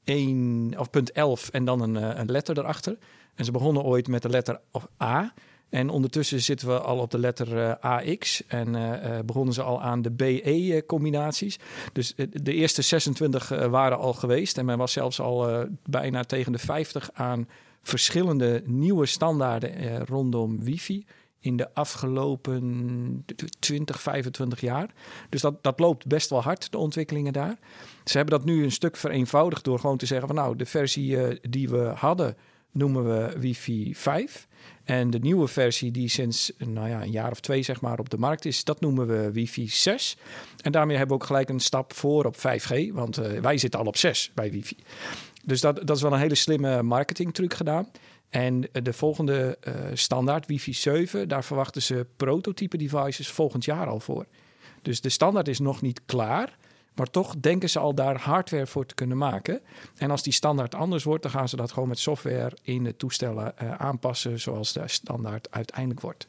1 0.04 0.74
of 0.78 0.90
punt 0.90 1.12
11 1.12 1.48
en 1.48 1.64
dan 1.64 1.80
een, 1.80 2.20
een 2.20 2.30
letter 2.30 2.58
erachter. 2.58 2.98
En 3.34 3.44
ze 3.44 3.50
begonnen 3.50 3.82
ooit 3.82 4.08
met 4.08 4.22
de 4.22 4.28
letter 4.28 4.60
A. 5.02 5.32
En 5.68 5.88
ondertussen 5.88 6.40
zitten 6.40 6.68
we 6.68 6.80
al 6.80 6.98
op 6.98 7.10
de 7.10 7.18
letter 7.18 7.56
uh, 7.56 7.74
AX 7.80 8.46
en 8.46 8.74
uh, 8.74 9.18
begonnen 9.24 9.54
ze 9.54 9.62
al 9.62 9.82
aan 9.82 10.02
de 10.02 10.10
BE-combinaties. 10.10 11.58
Dus 11.92 12.14
de 12.32 12.52
eerste 12.52 12.82
26 12.82 13.48
waren 13.48 13.98
al 13.98 14.12
geweest 14.12 14.58
en 14.58 14.64
men 14.64 14.78
was 14.78 14.92
zelfs 14.92 15.20
al 15.20 15.66
bijna 15.82 16.24
tegen 16.24 16.52
de 16.52 16.58
50 16.58 17.10
aan 17.12 17.48
verschillende 17.82 18.62
nieuwe 18.64 19.06
standaarden 19.06 20.06
rondom 20.06 20.64
wifi 20.64 21.04
in 21.40 21.56
de 21.56 21.74
afgelopen 21.74 23.24
20, 23.58 24.00
25 24.00 24.60
jaar. 24.60 24.90
Dus 25.28 25.40
dat, 25.40 25.62
dat 25.62 25.80
loopt 25.80 26.06
best 26.06 26.30
wel 26.30 26.42
hard, 26.42 26.70
de 26.72 26.78
ontwikkelingen 26.78 27.32
daar. 27.32 27.58
Ze 28.04 28.16
hebben 28.16 28.38
dat 28.38 28.46
nu 28.46 28.64
een 28.64 28.72
stuk 28.72 28.96
vereenvoudigd 28.96 29.64
door 29.64 29.78
gewoon 29.78 29.96
te 29.96 30.06
zeggen 30.06 30.26
van 30.26 30.36
nou, 30.36 30.56
de 30.56 30.66
versie 30.66 31.40
die 31.48 31.68
we 31.68 31.92
hadden 31.94 32.36
noemen 32.76 33.04
we 33.04 33.38
wifi 33.38 33.94
5. 33.94 34.48
En 34.86 35.10
de 35.10 35.18
nieuwe 35.18 35.48
versie 35.48 35.90
die 35.90 36.08
sinds 36.08 36.52
nou 36.58 36.88
ja, 36.88 37.02
een 37.02 37.10
jaar 37.10 37.30
of 37.30 37.40
twee 37.40 37.62
zeg 37.62 37.80
maar 37.80 37.98
op 37.98 38.10
de 38.10 38.18
markt 38.18 38.44
is, 38.44 38.64
dat 38.64 38.80
noemen 38.80 39.06
we 39.06 39.32
wifi 39.32 39.68
6. 39.68 40.16
En 40.62 40.72
daarmee 40.72 40.96
hebben 40.96 41.16
we 41.16 41.22
ook 41.22 41.28
gelijk 41.28 41.48
een 41.48 41.60
stap 41.60 41.92
voor 41.92 42.24
op 42.24 42.36
5G, 42.36 42.92
want 42.92 43.18
uh, 43.18 43.38
wij 43.38 43.58
zitten 43.58 43.80
al 43.80 43.86
op 43.86 43.96
6 43.96 44.30
bij 44.34 44.50
wifi. 44.50 44.76
Dus 45.44 45.60
dat, 45.60 45.86
dat 45.86 45.96
is 45.96 46.02
wel 46.02 46.12
een 46.12 46.18
hele 46.18 46.34
slimme 46.34 46.82
marketingtruc 46.82 47.54
gedaan. 47.54 47.88
En 48.28 48.68
de 48.72 48.92
volgende 48.92 49.58
uh, 49.68 49.74
standaard, 49.94 50.46
wifi 50.46 50.74
7, 50.74 51.28
daar 51.28 51.44
verwachten 51.44 51.82
ze 51.82 52.06
prototype 52.16 52.76
devices 52.76 53.28
volgend 53.28 53.64
jaar 53.64 53.86
al 53.86 54.00
voor. 54.00 54.26
Dus 54.82 55.00
de 55.00 55.08
standaard 55.08 55.48
is 55.48 55.58
nog 55.58 55.82
niet 55.82 56.00
klaar. 56.06 56.56
Maar 56.96 57.10
toch 57.10 57.34
denken 57.40 57.70
ze 57.70 57.78
al 57.78 57.94
daar 57.94 58.20
hardware 58.20 58.66
voor 58.66 58.86
te 58.86 58.94
kunnen 58.94 59.16
maken. 59.16 59.60
En 59.96 60.10
als 60.10 60.22
die 60.22 60.32
standaard 60.32 60.74
anders 60.74 61.04
wordt, 61.04 61.22
dan 61.22 61.32
gaan 61.32 61.48
ze 61.48 61.56
dat 61.56 61.72
gewoon 61.72 61.88
met 61.88 61.98
software 61.98 62.56
in 62.62 62.84
de 62.84 62.96
toestellen 62.96 63.54
uh, 63.62 63.74
aanpassen 63.74 64.40
zoals 64.40 64.72
de 64.72 64.88
standaard 64.88 65.50
uiteindelijk 65.50 66.00
wordt. 66.00 66.28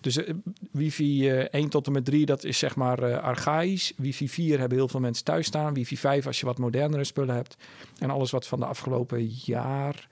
Dus 0.00 0.16
uh, 0.16 0.30
wifi 0.70 1.30
uh, 1.30 1.38
1 1.38 1.68
tot 1.68 1.86
en 1.86 1.92
met 1.92 2.04
3, 2.04 2.26
dat 2.26 2.44
is 2.44 2.58
zeg 2.58 2.76
maar 2.76 3.20
archaïs. 3.20 3.92
Wifi 3.96 4.28
4 4.28 4.58
hebben 4.58 4.78
heel 4.78 4.88
veel 4.88 5.00
mensen 5.00 5.24
thuis 5.24 5.46
staan. 5.46 5.74
Wifi 5.74 5.96
5 5.96 6.26
als 6.26 6.40
je 6.40 6.46
wat 6.46 6.58
modernere 6.58 7.04
spullen 7.04 7.34
hebt. 7.34 7.56
En 7.98 8.10
alles 8.10 8.30
wat 8.30 8.46
van 8.46 8.60
de 8.60 8.66
afgelopen 8.66 9.26
jaar 9.26 10.08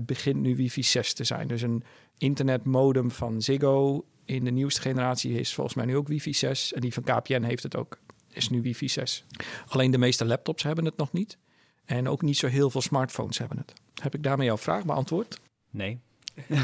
begint 0.00 0.40
nu 0.40 0.56
wifi 0.56 0.82
6 0.82 1.12
te 1.12 1.24
zijn. 1.24 1.48
Dus 1.48 1.62
een 1.62 1.84
internetmodem 2.18 3.10
van 3.10 3.42
Ziggo 3.42 4.04
in 4.24 4.44
de 4.44 4.50
nieuwste 4.50 4.80
generatie 4.80 5.38
is 5.38 5.54
volgens 5.54 5.76
mij 5.76 5.84
nu 5.84 5.96
ook 5.96 6.08
wifi 6.08 6.34
6. 6.34 6.72
En 6.72 6.80
die 6.80 6.92
van 6.92 7.02
KPN 7.02 7.42
heeft 7.42 7.62
het 7.62 7.76
ook 7.76 7.98
is 8.32 8.48
nu 8.48 8.62
wifi 8.62 8.88
6. 8.88 9.24
Alleen 9.68 9.90
de 9.90 9.98
meeste 9.98 10.24
laptops 10.24 10.62
hebben 10.62 10.84
het 10.84 10.96
nog 10.96 11.12
niet. 11.12 11.38
En 11.84 12.08
ook 12.08 12.22
niet 12.22 12.36
zo 12.36 12.46
heel 12.46 12.70
veel 12.70 12.80
smartphones 12.80 13.38
hebben 13.38 13.58
het. 13.58 13.72
Heb 14.02 14.14
ik 14.14 14.22
daarmee 14.22 14.46
jouw 14.46 14.58
vraag 14.58 14.84
beantwoord? 14.84 15.40
Nee. 15.70 16.00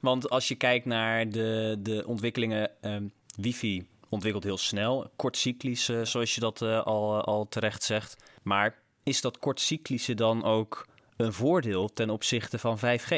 Want 0.00 0.30
als 0.30 0.48
je 0.48 0.54
kijkt 0.54 0.84
naar 0.84 1.28
de, 1.28 1.76
de 1.80 2.04
ontwikkelingen, 2.06 2.70
um, 2.80 3.12
wifi 3.36 3.86
ontwikkelt 4.08 4.44
heel 4.44 4.58
snel, 4.58 5.10
kortcyclisch, 5.16 5.88
uh, 5.88 6.04
zoals 6.04 6.34
je 6.34 6.40
dat 6.40 6.60
uh, 6.62 6.82
al, 6.82 7.24
al 7.24 7.48
terecht 7.48 7.82
zegt. 7.82 8.16
Maar 8.42 8.78
is 9.02 9.20
dat 9.20 9.38
kortcyclische 9.38 10.14
dan 10.14 10.44
ook 10.44 10.86
een 11.16 11.32
voordeel 11.32 11.92
ten 11.92 12.10
opzichte 12.10 12.58
van 12.58 12.78
5G? 12.78 13.14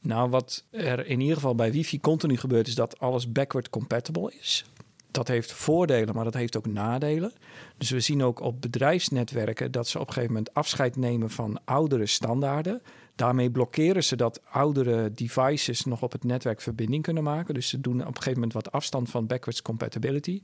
Nou, 0.00 0.30
wat 0.30 0.64
er 0.70 1.06
in 1.06 1.20
ieder 1.20 1.34
geval 1.34 1.54
bij 1.54 1.72
wifi 1.72 2.00
continu 2.00 2.36
gebeurt, 2.36 2.66
is 2.66 2.74
dat 2.74 2.98
alles 2.98 3.32
backward 3.32 3.70
compatible 3.70 4.32
is 4.40 4.64
dat 5.12 5.28
heeft 5.28 5.52
voordelen, 5.52 6.14
maar 6.14 6.24
dat 6.24 6.34
heeft 6.34 6.56
ook 6.56 6.66
nadelen. 6.66 7.32
Dus 7.78 7.90
we 7.90 8.00
zien 8.00 8.22
ook 8.22 8.40
op 8.40 8.60
bedrijfsnetwerken 8.60 9.72
dat 9.72 9.88
ze 9.88 9.98
op 9.98 10.06
een 10.06 10.12
gegeven 10.12 10.34
moment 10.34 10.54
afscheid 10.54 10.96
nemen 10.96 11.30
van 11.30 11.58
oudere 11.64 12.06
standaarden. 12.06 12.82
Daarmee 13.14 13.50
blokkeren 13.50 14.04
ze 14.04 14.16
dat 14.16 14.40
oudere 14.50 15.12
devices 15.12 15.84
nog 15.84 16.02
op 16.02 16.12
het 16.12 16.24
netwerk 16.24 16.60
verbinding 16.60 17.02
kunnen 17.02 17.22
maken. 17.22 17.54
Dus 17.54 17.68
ze 17.68 17.80
doen 17.80 18.00
op 18.00 18.06
een 18.06 18.14
gegeven 18.14 18.32
moment 18.32 18.52
wat 18.52 18.72
afstand 18.72 19.10
van 19.10 19.26
backwards 19.26 19.62
compatibility. 19.62 20.40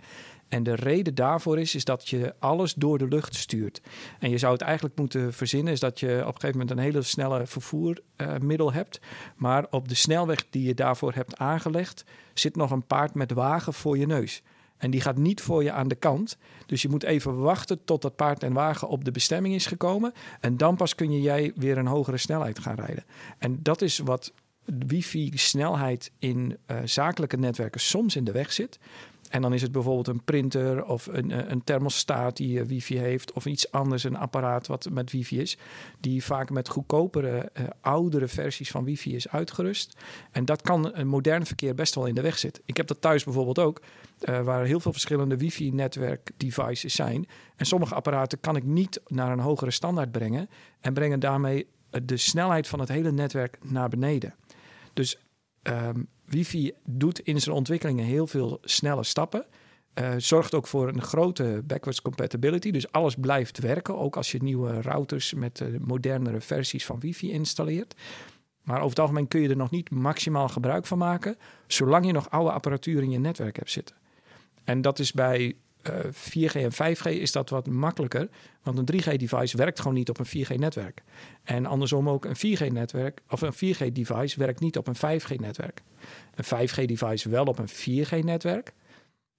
En 0.48 0.62
de 0.62 0.74
reden 0.74 1.14
daarvoor 1.14 1.58
is, 1.58 1.74
is 1.74 1.84
dat 1.84 2.08
je 2.08 2.34
alles 2.38 2.74
door 2.74 2.98
de 2.98 3.08
lucht 3.08 3.34
stuurt. 3.34 3.80
En 4.18 4.30
je 4.30 4.38
zou 4.38 4.52
het 4.52 4.62
eigenlijk 4.62 4.98
moeten 4.98 5.32
verzinnen, 5.32 5.72
is 5.72 5.80
dat 5.80 6.00
je 6.00 6.08
op 6.08 6.34
een 6.34 6.40
gegeven 6.40 6.58
moment 6.58 6.70
een 6.70 6.78
hele 6.78 7.02
snelle 7.02 7.46
vervoermiddel 7.46 8.72
hebt. 8.72 9.00
Maar 9.36 9.66
op 9.70 9.88
de 9.88 9.94
snelweg 9.94 10.46
die 10.50 10.66
je 10.66 10.74
daarvoor 10.74 11.12
hebt 11.12 11.36
aangelegd, 11.38 12.04
zit 12.34 12.56
nog 12.56 12.70
een 12.70 12.86
paard 12.86 13.14
met 13.14 13.32
wagen 13.32 13.74
voor 13.74 13.98
je 13.98 14.06
neus. 14.06 14.42
En 14.78 14.90
die 14.90 15.00
gaat 15.00 15.16
niet 15.16 15.40
voor 15.40 15.62
je 15.62 15.72
aan 15.72 15.88
de 15.88 15.94
kant. 15.94 16.36
Dus 16.66 16.82
je 16.82 16.88
moet 16.88 17.02
even 17.02 17.38
wachten 17.38 17.84
tot 17.84 18.02
dat 18.02 18.16
paard 18.16 18.42
en 18.42 18.52
wagen 18.52 18.88
op 18.88 19.04
de 19.04 19.10
bestemming 19.10 19.54
is 19.54 19.66
gekomen. 19.66 20.12
En 20.40 20.56
dan 20.56 20.76
pas 20.76 20.94
kun 20.94 21.12
je 21.12 21.20
jij 21.20 21.52
weer 21.54 21.78
een 21.78 21.86
hogere 21.86 22.18
snelheid 22.18 22.58
gaan 22.58 22.74
rijden. 22.74 23.04
En 23.38 23.58
dat 23.62 23.82
is 23.82 23.98
wat 23.98 24.32
wifi-snelheid 24.86 26.10
in 26.18 26.56
uh, 26.66 26.78
zakelijke 26.84 27.36
netwerken 27.36 27.80
soms 27.80 28.16
in 28.16 28.24
de 28.24 28.32
weg 28.32 28.52
zit. 28.52 28.78
En 29.28 29.42
dan 29.42 29.52
is 29.52 29.62
het 29.62 29.72
bijvoorbeeld 29.72 30.08
een 30.08 30.24
printer 30.24 30.84
of 30.84 31.06
een, 31.06 31.30
eh, 31.30 31.50
een 31.50 31.64
thermostaat 31.64 32.36
die 32.36 32.64
wifi 32.64 32.98
heeft, 32.98 33.32
of 33.32 33.46
iets 33.46 33.70
anders, 33.70 34.04
een 34.04 34.16
apparaat 34.16 34.66
wat 34.66 34.90
met 34.90 35.12
wifi 35.12 35.40
is, 35.40 35.58
die 36.00 36.24
vaak 36.24 36.50
met 36.50 36.68
goedkopere, 36.68 37.50
uh, 37.60 37.66
oudere 37.80 38.28
versies 38.28 38.70
van 38.70 38.84
wifi 38.84 39.14
is 39.14 39.28
uitgerust. 39.28 39.96
En 40.30 40.44
dat 40.44 40.62
kan 40.62 40.96
een 40.96 41.08
modern 41.08 41.46
verkeer 41.46 41.74
best 41.74 41.94
wel 41.94 42.06
in 42.06 42.14
de 42.14 42.20
weg 42.20 42.38
zitten. 42.38 42.62
Ik 42.66 42.76
heb 42.76 42.86
dat 42.86 43.00
thuis 43.00 43.24
bijvoorbeeld 43.24 43.58
ook, 43.58 43.82
uh, 44.28 44.40
waar 44.40 44.64
heel 44.64 44.80
veel 44.80 44.92
verschillende 44.92 45.36
wifi-netwerk-devices 45.36 46.94
zijn. 46.94 47.26
En 47.56 47.66
sommige 47.66 47.94
apparaten 47.94 48.40
kan 48.40 48.56
ik 48.56 48.64
niet 48.64 49.00
naar 49.06 49.32
een 49.32 49.38
hogere 49.38 49.70
standaard 49.70 50.12
brengen 50.12 50.48
en 50.80 50.94
brengen 50.94 51.20
daarmee 51.20 51.66
de 51.90 52.16
snelheid 52.16 52.68
van 52.68 52.80
het 52.80 52.88
hele 52.88 53.12
netwerk 53.12 53.58
naar 53.62 53.88
beneden. 53.88 54.34
Dus 54.92 55.18
um, 55.62 56.08
wifi 56.28 56.72
doet 56.84 57.20
in 57.20 57.40
zijn 57.40 57.56
ontwikkelingen 57.56 58.04
heel 58.04 58.26
veel 58.26 58.58
snelle 58.62 59.04
stappen. 59.04 59.46
Uh, 59.94 60.10
zorgt 60.16 60.54
ook 60.54 60.66
voor 60.66 60.88
een 60.88 61.02
grote 61.02 61.62
backwards 61.64 62.02
compatibility. 62.02 62.70
Dus 62.70 62.92
alles 62.92 63.14
blijft 63.14 63.58
werken, 63.58 63.98
ook 63.98 64.16
als 64.16 64.32
je 64.32 64.42
nieuwe 64.42 64.80
routers 64.80 65.34
met 65.34 65.62
modernere 65.80 66.40
versies 66.40 66.86
van 66.86 67.00
wifi 67.00 67.32
installeert. 67.32 67.94
Maar 68.62 68.76
over 68.76 68.88
het 68.88 68.98
algemeen 68.98 69.28
kun 69.28 69.40
je 69.40 69.48
er 69.48 69.56
nog 69.56 69.70
niet 69.70 69.90
maximaal 69.90 70.48
gebruik 70.48 70.86
van 70.86 70.98
maken, 70.98 71.36
zolang 71.66 72.06
je 72.06 72.12
nog 72.12 72.30
oude 72.30 72.52
apparatuur 72.52 73.02
in 73.02 73.10
je 73.10 73.18
netwerk 73.18 73.56
hebt 73.56 73.70
zitten. 73.70 73.96
En 74.64 74.80
dat 74.80 74.98
is 74.98 75.12
bij 75.12 75.56
4G 75.82 76.54
eh, 76.54 76.64
en 76.64 76.72
5G 76.72 77.20
is 77.20 77.32
dat 77.32 77.50
wat 77.50 77.66
makkelijker. 77.66 78.28
Want 78.62 78.78
een 78.78 79.00
3G-device 79.02 79.56
werkt 79.56 79.78
gewoon 79.78 79.94
niet 79.94 80.08
op 80.08 80.18
een 80.18 80.46
4G-netwerk. 80.46 81.02
En 81.42 81.66
andersom 81.66 82.08
ook 82.08 82.24
een 82.24 82.36
4G-netwerk 82.36 83.20
of 83.28 83.40
een 83.40 83.54
4G-device 83.54 84.38
werkt 84.38 84.60
niet 84.60 84.76
op 84.76 84.86
een 84.86 85.20
5G-netwerk. 85.20 85.82
Een 86.34 86.68
5G-device 86.68 87.28
wel 87.28 87.44
op 87.44 87.58
een 87.58 87.68
4G-netwerk. 87.68 88.72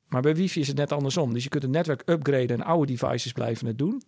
Maar 0.08 0.22
bij 0.22 0.36
wifi 0.36 0.60
is 0.60 0.67
het 0.67 0.77
net 0.77 0.91
andersom. 0.91 1.34
Dus 1.34 1.43
je 1.43 1.50
kunt 1.50 1.63
het 1.63 1.72
netwerk 1.72 2.01
upgraden 2.05 2.50
en 2.50 2.63
oude 2.63 2.96
devices 2.96 3.31
blijven 3.31 3.67
het 3.67 3.77
doen. 3.77 4.01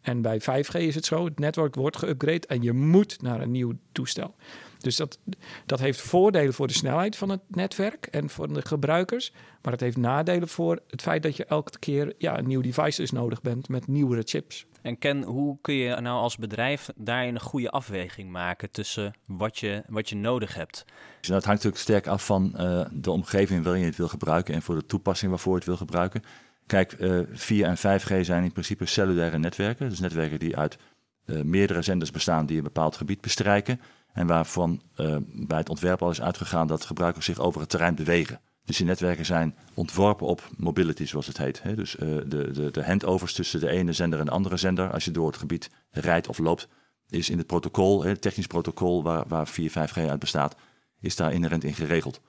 En 0.00 0.22
bij 0.22 0.40
5G 0.40 0.78
is 0.78 0.94
het 0.94 1.04
zo, 1.04 1.24
het 1.24 1.38
netwerk 1.38 1.74
wordt 1.74 2.04
geüpgrade 2.04 2.46
en 2.46 2.62
je 2.62 2.72
moet 2.72 3.22
naar 3.22 3.40
een 3.40 3.50
nieuw 3.50 3.72
toestel. 3.92 4.34
Dus 4.82 4.96
dat, 4.96 5.18
dat 5.66 5.80
heeft 5.80 6.00
voordelen 6.00 6.54
voor 6.54 6.66
de 6.66 6.72
snelheid 6.72 7.16
van 7.16 7.28
het 7.28 7.40
netwerk 7.48 8.06
en 8.06 8.30
voor 8.30 8.52
de 8.52 8.66
gebruikers. 8.66 9.32
Maar 9.62 9.72
het 9.72 9.80
heeft 9.80 9.96
nadelen 9.96 10.48
voor 10.48 10.82
het 10.88 11.02
feit 11.02 11.22
dat 11.22 11.36
je 11.36 11.44
elke 11.44 11.78
keer 11.78 12.14
ja, 12.18 12.38
een 12.38 12.46
nieuw 12.46 12.60
device 12.60 13.02
is 13.02 13.10
nodig 13.10 13.40
bent 13.40 13.68
met 13.68 13.86
nieuwere 13.86 14.22
chips. 14.24 14.66
En 14.82 14.98
Ken, 14.98 15.22
hoe 15.22 15.58
kun 15.60 15.74
je 15.74 16.00
nou 16.00 16.20
als 16.20 16.36
bedrijf 16.36 16.90
daarin 16.96 17.34
een 17.34 17.40
goede 17.40 17.70
afweging 17.70 18.30
maken 18.30 18.70
tussen 18.70 19.14
wat 19.24 19.58
je, 19.58 19.82
wat 19.86 20.08
je 20.08 20.16
nodig 20.16 20.54
hebt? 20.54 20.84
Dus 21.20 21.28
dat 21.28 21.44
hangt 21.44 21.62
natuurlijk 21.62 21.82
sterk 21.82 22.06
af 22.06 22.26
van 22.26 22.54
uh, 22.56 22.84
de 22.92 23.10
omgeving 23.10 23.64
waarin 23.64 23.80
je 23.80 23.86
het 23.86 23.96
wil 23.96 24.08
gebruiken 24.08 24.54
en 24.54 24.62
voor 24.62 24.74
de 24.74 24.86
toepassing 24.86 25.30
waarvoor 25.30 25.52
je 25.52 25.58
het 25.58 25.68
wil 25.68 25.76
gebruiken. 25.76 26.22
Kijk, 26.66 26.92
uh, 27.00 27.18
eh, 27.18 27.26
4 27.32 27.66
en 27.66 27.76
5G 27.76 28.24
zijn 28.24 28.44
in 28.44 28.52
principe 28.52 28.86
cellulaire 28.86 29.38
netwerken. 29.38 29.88
Dus 29.88 30.00
netwerken 30.00 30.38
die 30.38 30.56
uit 30.56 30.78
uh, 31.26 31.42
meerdere 31.42 31.82
zenders 31.82 32.10
bestaan 32.10 32.46
die 32.46 32.56
een 32.56 32.62
bepaald 32.62 32.96
gebied 32.96 33.20
bestrijken. 33.20 33.80
En 34.12 34.26
waarvan 34.26 34.82
uh, 34.96 35.16
bij 35.26 35.58
het 35.58 35.68
ontwerp 35.68 36.02
al 36.02 36.10
is 36.10 36.20
uitgegaan 36.20 36.66
dat 36.66 36.84
gebruikers 36.84 37.26
zich 37.26 37.38
over 37.38 37.60
het 37.60 37.70
terrein 37.70 37.94
bewegen. 37.94 38.40
Dus 38.64 38.76
die 38.76 38.86
netwerken 38.86 39.24
zijn 39.24 39.56
ontworpen 39.74 40.26
op 40.26 40.50
mobility, 40.56 41.04
zoals 41.04 41.26
het 41.26 41.38
heet. 41.38 41.62
Hè? 41.62 41.74
Dus 41.74 41.96
uh, 41.96 42.00
de, 42.26 42.50
de, 42.50 42.70
de 42.70 42.84
handovers 42.84 43.32
tussen 43.32 43.60
de 43.60 43.68
ene 43.68 43.92
zender 43.92 44.18
en 44.18 44.24
de 44.24 44.30
andere 44.30 44.56
zender, 44.56 44.92
als 44.92 45.04
je 45.04 45.10
door 45.10 45.26
het 45.26 45.36
gebied 45.36 45.70
rijdt 45.90 46.28
of 46.28 46.38
loopt, 46.38 46.68
is 47.08 47.30
in 47.30 47.38
het 47.38 47.46
protocol, 47.46 48.04
het 48.04 48.20
technisch 48.20 48.46
protocol 48.46 49.02
waar, 49.02 49.24
waar 49.28 49.48
4, 49.48 49.70
5G 49.70 50.08
uit 50.08 50.18
bestaat, 50.18 50.56
is 51.00 51.16
daar 51.16 51.32
inherent 51.32 51.64
in 51.64 51.74
geregeld. 51.74 52.20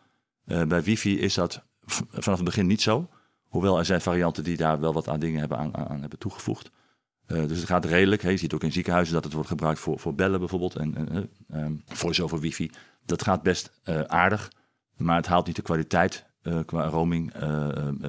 Uh, 0.46 0.64
bij 0.64 0.84
wifi 0.84 1.20
is 1.20 1.34
dat 1.34 1.64
vanaf 1.86 2.38
het 2.38 2.46
begin 2.46 2.68
niet 2.68 2.82
zo. 2.82 3.10
Hoewel 3.44 3.78
er 3.78 3.86
zijn 3.86 4.02
varianten 4.02 4.44
die 4.44 4.58
daar 4.58 4.80
wel 4.80 4.94
wat 4.94 5.08
aan 5.08 5.20
dingen 5.20 5.40
hebben, 5.40 5.58
aan, 5.58 5.78
aan 5.78 6.00
hebben 6.00 6.20
toegevoegd. 6.20 6.72
Uh, 7.28 7.48
dus 7.48 7.58
het 7.58 7.68
gaat 7.68 7.86
redelijk. 7.86 8.22
Je 8.22 8.38
ziet 8.38 8.54
ook 8.54 8.64
in 8.64 8.72
ziekenhuizen 8.72 9.14
dat 9.14 9.24
het 9.24 9.34
wordt 9.34 9.50
gebruikt 9.50 9.80
voor, 9.80 10.00
voor 10.00 10.16
bellen 10.16 10.40
bijvoorbeeld 10.40 10.76
en 10.76 10.96
uh, 11.52 11.64
um, 11.64 11.82
voice-over 11.86 12.40
wifi. 12.40 12.72
Dat 13.06 13.24
gaat 13.24 13.44
best 13.44 13.72
uh, 13.86 14.02
aardig, 14.02 14.52
maar 14.98 15.16
het 15.16 15.28
haalt 15.28 15.46
niet 15.46 15.56
de 15.56 15.62
kwaliteit 15.62 16.26
qua 16.66 16.86
roaming 16.86 17.34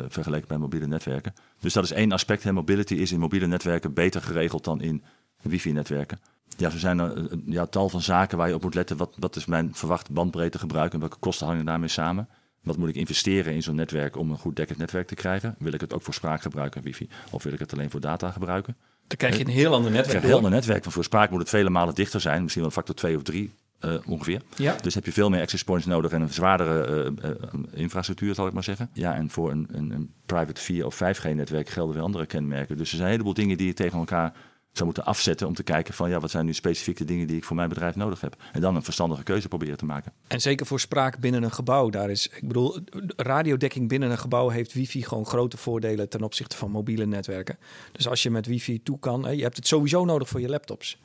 vergeleken 0.08 0.48
bij 0.48 0.58
mobiele 0.58 0.86
netwerken. 0.86 1.34
Dus 1.60 1.72
dat 1.72 1.84
is 1.84 1.92
één 1.92 2.12
aspect. 2.12 2.52
Mobility 2.52 2.94
is 2.94 3.12
in 3.12 3.20
mobiele 3.20 3.46
netwerken 3.46 3.92
beter 3.92 4.22
geregeld 4.22 4.64
dan 4.64 4.80
in 4.80 5.02
wifi-netwerken. 5.42 6.18
Ja, 6.56 6.70
er 6.70 6.78
zijn 6.78 7.28
ja, 7.46 7.66
tal 7.66 7.88
van 7.88 8.00
zaken 8.00 8.38
waar 8.38 8.48
je 8.48 8.54
op 8.54 8.62
moet 8.62 8.74
letten. 8.74 8.96
Wat, 8.96 9.16
wat 9.18 9.36
is 9.36 9.44
mijn 9.44 9.74
verwachte 9.74 10.12
bandbreedtegebruik 10.12 10.92
en 10.92 11.00
welke 11.00 11.18
kosten 11.18 11.46
hangen 11.46 11.64
daarmee 11.64 11.88
samen? 11.88 12.28
Wat 12.62 12.76
moet 12.76 12.88
ik 12.88 12.94
investeren 12.94 13.54
in 13.54 13.62
zo'n 13.62 13.74
netwerk 13.74 14.16
om 14.16 14.30
een 14.30 14.38
goed 14.38 14.56
dekkend 14.56 14.78
netwerk 14.78 15.06
te 15.06 15.14
krijgen? 15.14 15.54
Wil 15.58 15.72
ik 15.72 15.80
het 15.80 15.94
ook 15.94 16.02
voor 16.02 16.14
spraak 16.14 16.42
gebruiken, 16.42 16.82
wifi? 16.82 17.08
Of 17.30 17.42
wil 17.42 17.52
ik 17.52 17.58
het 17.58 17.72
alleen 17.72 17.90
voor 17.90 18.00
data 18.00 18.30
gebruiken? 18.30 18.76
Dan 19.06 19.16
krijg 19.16 19.36
je 19.36 19.44
een 19.44 19.50
heel 19.50 19.74
ander 19.74 19.90
netwerk. 19.90 20.22
Een 20.22 20.28
heel 20.28 20.36
ander 20.36 20.50
netwerk. 20.50 20.82
Want 20.82 20.94
voor 20.94 21.04
spraak 21.04 21.30
moet 21.30 21.40
het 21.40 21.48
vele 21.48 21.70
malen 21.70 21.94
dichter 21.94 22.20
zijn. 22.20 22.42
Misschien 22.42 22.62
wel 22.62 22.70
een 22.70 22.76
factor 22.76 22.94
2 22.94 23.16
of 23.16 23.22
3 23.22 23.52
uh, 23.84 23.94
ongeveer. 24.06 24.40
Ja. 24.56 24.76
Dus 24.82 24.94
heb 24.94 25.04
je 25.04 25.12
veel 25.12 25.30
meer 25.30 25.40
access 25.40 25.64
points 25.64 25.86
nodig 25.86 26.12
en 26.12 26.20
een 26.20 26.32
zwaardere 26.32 27.10
uh, 27.22 27.30
uh, 27.30 27.30
infrastructuur, 27.72 28.34
zal 28.34 28.46
ik 28.46 28.52
maar 28.52 28.64
zeggen. 28.64 28.90
Ja, 28.92 29.14
en 29.14 29.30
voor 29.30 29.50
een, 29.50 29.68
een, 29.72 29.90
een 29.90 30.12
private 30.26 30.60
4 30.60 30.86
of 30.86 31.02
5G 31.02 31.34
netwerk 31.34 31.68
gelden 31.68 31.94
weer 31.94 32.04
andere 32.04 32.26
kenmerken. 32.26 32.76
Dus 32.76 32.90
er 32.90 32.96
zijn 32.96 33.04
een 33.04 33.12
heleboel 33.12 33.34
dingen 33.34 33.56
die 33.56 33.66
je 33.66 33.74
tegen 33.74 33.98
elkaar 33.98 34.32
zou 34.74 34.84
moeten 34.86 35.04
afzetten 35.04 35.46
om 35.46 35.54
te 35.54 35.62
kijken 35.62 35.94
van 35.94 36.08
ja, 36.08 36.20
wat 36.20 36.30
zijn 36.30 36.46
nu 36.46 36.54
specifieke 36.54 37.04
dingen 37.04 37.26
die 37.26 37.36
ik 37.36 37.44
voor 37.44 37.56
mijn 37.56 37.68
bedrijf 37.68 37.94
nodig 37.94 38.20
heb. 38.20 38.36
En 38.52 38.60
dan 38.60 38.76
een 38.76 38.82
verstandige 38.82 39.22
keuze 39.22 39.48
proberen 39.48 39.76
te 39.76 39.84
maken. 39.84 40.12
En 40.26 40.40
zeker 40.40 40.66
voor 40.66 40.80
spraak 40.80 41.18
binnen 41.18 41.42
een 41.42 41.52
gebouw. 41.52 41.90
Daar 41.90 42.10
is, 42.10 42.28
ik 42.28 42.48
bedoel, 42.48 42.78
radiodekking 43.16 43.88
binnen 43.88 44.10
een 44.10 44.18
gebouw 44.18 44.48
heeft 44.48 44.72
wifi 44.72 45.02
gewoon 45.02 45.26
grote 45.26 45.56
voordelen 45.56 46.08
ten 46.08 46.22
opzichte 46.22 46.56
van 46.56 46.70
mobiele 46.70 47.06
netwerken. 47.06 47.58
Dus 47.92 48.08
als 48.08 48.22
je 48.22 48.30
met 48.30 48.46
wifi 48.46 48.82
toe 48.82 48.98
kan, 48.98 49.36
je 49.36 49.42
hebt 49.42 49.56
het 49.56 49.66
sowieso 49.66 50.04
nodig 50.04 50.28
voor 50.28 50.40
je 50.40 50.48
laptops. 50.48 50.98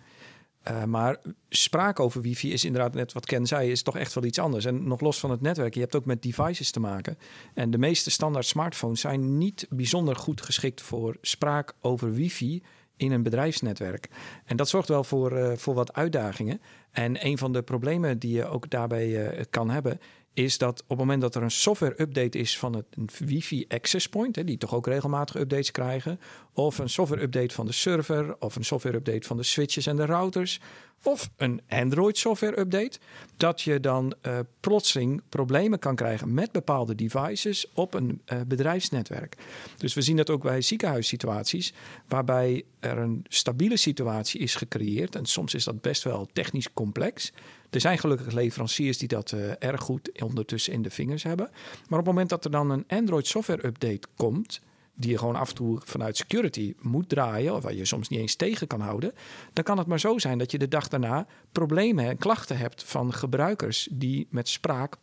Uh, 0.68 0.84
maar 0.84 1.18
spraak 1.50 2.00
over 2.00 2.22
wifi 2.22 2.54
is 2.54 2.66
inderdaad 2.66 2.94
net 2.94 3.14
wat 3.14 3.26
Ken 3.26 3.46
zei, 3.46 3.72
is 3.72 3.82
toch 3.82 3.98
echt 3.98 4.14
wel 4.14 4.24
iets 4.24 4.40
anders. 4.40 4.66
En 4.66 4.88
nog 4.88 5.02
los 5.02 5.20
van 5.20 5.32
het 5.32 5.42
netwerk, 5.42 5.74
je 5.74 5.80
hebt 5.80 5.96
ook 5.96 6.06
met 6.06 6.22
devices 6.22 6.72
te 6.72 6.80
maken. 6.80 7.18
En 7.54 7.72
de 7.72 7.78
meeste 7.78 8.12
standaard 8.12 8.46
smartphones 8.46 9.02
zijn 9.02 9.38
niet 9.38 9.66
bijzonder 9.70 10.16
goed 10.16 10.42
geschikt 10.42 10.82
voor 10.82 11.18
spraak 11.22 11.74
over 11.82 12.14
wifi 12.14 12.64
in 13.00 13.12
een 13.12 13.24
bedrijfsnetwerk. 13.24 14.10
En 14.46 14.58
dat 14.58 14.70
zorgt 14.70 14.88
wel 14.88 15.04
voor, 15.04 15.38
uh, 15.38 15.52
voor 15.56 15.74
wat 15.74 15.94
uitdagingen. 15.94 16.62
En 16.92 17.26
een 17.26 17.38
van 17.38 17.54
de 17.54 17.62
problemen 17.62 18.20
die 18.20 18.36
je 18.36 18.46
ook 18.46 18.70
daarbij 18.70 19.08
uh, 19.08 19.44
kan 19.50 19.70
hebben, 19.70 20.00
is 20.34 20.58
dat 20.58 20.82
op 20.82 20.90
het 20.90 20.98
moment 20.98 21.22
dat 21.22 21.36
er 21.36 21.44
een 21.44 21.52
software-update 21.52 22.38
is 22.38 22.58
van 22.58 22.76
het 22.76 23.20
Wi-Fi 23.20 23.66
access 23.68 24.10
point, 24.10 24.36
hè, 24.36 24.44
die 24.44 24.58
toch 24.58 24.76
ook 24.76 24.88
regelmatig 24.88 25.36
updates 25.36 25.72
krijgen, 25.72 26.20
of 26.60 26.78
een 26.78 26.90
software-update 26.90 27.56
van 27.56 27.66
de 27.66 27.72
server, 27.72 28.36
of 28.40 28.56
een 28.56 28.66
software-update 28.66 29.28
van 29.28 29.38
de 29.38 29.44
switches 29.44 29.86
en 29.86 29.96
de 29.96 30.06
routers, 30.06 30.60
of 31.04 31.30
een 31.38 31.62
Android 31.70 32.18
software 32.18 32.60
update, 32.60 33.00
dat 33.38 33.62
je 33.62 33.80
dan 33.80 34.14
uh, 34.22 34.40
plotseling 34.60 35.22
problemen 35.30 35.80
kan 35.80 35.96
krijgen 35.96 36.34
met 36.34 36.52
bepaalde 36.52 36.96
devices 36.96 37.68
op 37.74 37.94
een 37.94 38.22
uh, 38.34 38.40
bedrijfsnetwerk. 38.48 39.38
Dus 39.78 39.94
we 39.94 40.02
zien 40.02 40.16
dat 40.16 40.30
ook 40.30 40.42
bij 40.42 40.62
ziekenhuissituaties, 40.62 41.74
waarbij 42.08 42.64
er 42.80 42.98
een 42.98 43.26
stabiele 43.28 43.78
situatie 43.78 44.40
is 44.40 44.56
gecreëerd. 44.56 45.16
En 45.16 45.26
soms 45.26 45.54
is 45.54 45.64
dat 45.64 45.82
best 45.82 46.04
wel 46.04 46.28
technisch 46.34 46.74
complex. 46.74 47.34
Er 47.70 47.82
zijn 47.82 47.98
gelukkig 47.98 48.34
leveranciers 48.34 48.98
die 48.98 49.08
dat 49.08 49.32
uh, 49.32 49.52
erg 49.60 49.82
goed 49.82 50.22
ondertussen 50.22 50.74
in 50.74 50.82
de 50.82 50.90
vingers 50.90 51.24
hebben. 51.24 51.50
Maar 51.88 52.00
op 52.00 52.06
het 52.06 52.14
moment 52.14 52.30
dat 52.30 52.46
er 52.46 52.52
dan 52.52 52.70
een 52.70 52.86
Android 52.88 53.28
software 53.28 53.66
update 53.66 54.08
komt, 54.16 54.62
die 55.00 55.12
je 55.12 55.18
gewoon 55.18 55.36
af 55.36 55.50
en 55.50 55.56
toe 55.56 55.82
vanuit 55.84 56.18
security 56.18 56.74
moet 56.82 57.10
draaien, 57.10 57.56
of 57.56 57.64
waar 57.64 57.74
je 57.74 57.86
soms 57.86 58.10
niet 58.10 58.20
eens 58.20 58.36
tegen 58.36 58.68
kan 58.68 58.82
houden, 58.82 59.14
dan 59.54 59.64
kan 59.64 59.78
het 59.78 59.88
maar 59.88 60.00
zo 60.00 60.18
zijn 60.18 60.38
dat 60.38 60.52
je 60.52 60.58
de 60.58 60.68
dag 60.68 60.88
daarna 60.88 61.28
problemen 61.52 62.06
en 62.06 62.18
klachten 62.18 62.58
hebt 62.58 62.84
van 62.84 63.14
gebruikers 63.14 63.88
die 63.92 64.28
met 64.30 64.50
spraak 64.50 64.98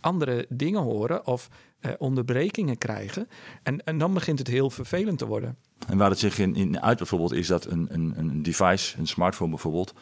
andere 0.00 0.46
dingen 0.48 0.82
horen 0.82 1.26
of 1.26 1.48
eh, 1.80 1.92
onderbrekingen 1.98 2.78
krijgen. 2.78 3.28
En, 3.62 3.84
en 3.84 3.98
dan 3.98 4.14
begint 4.14 4.38
het 4.38 4.48
heel 4.48 4.70
vervelend 4.70 5.18
te 5.18 5.26
worden. 5.26 5.56
En 5.88 5.98
waar 5.98 6.10
het 6.10 6.18
zich 6.18 6.38
in, 6.38 6.54
in 6.54 6.80
uit 6.80 6.98
bijvoorbeeld 6.98 7.32
is 7.32 7.46
dat 7.46 7.64
een, 7.64 7.86
een, 7.90 8.12
een 8.16 8.42
device, 8.42 8.98
een 8.98 9.06
smartphone 9.06 9.50
bijvoorbeeld, 9.50 9.94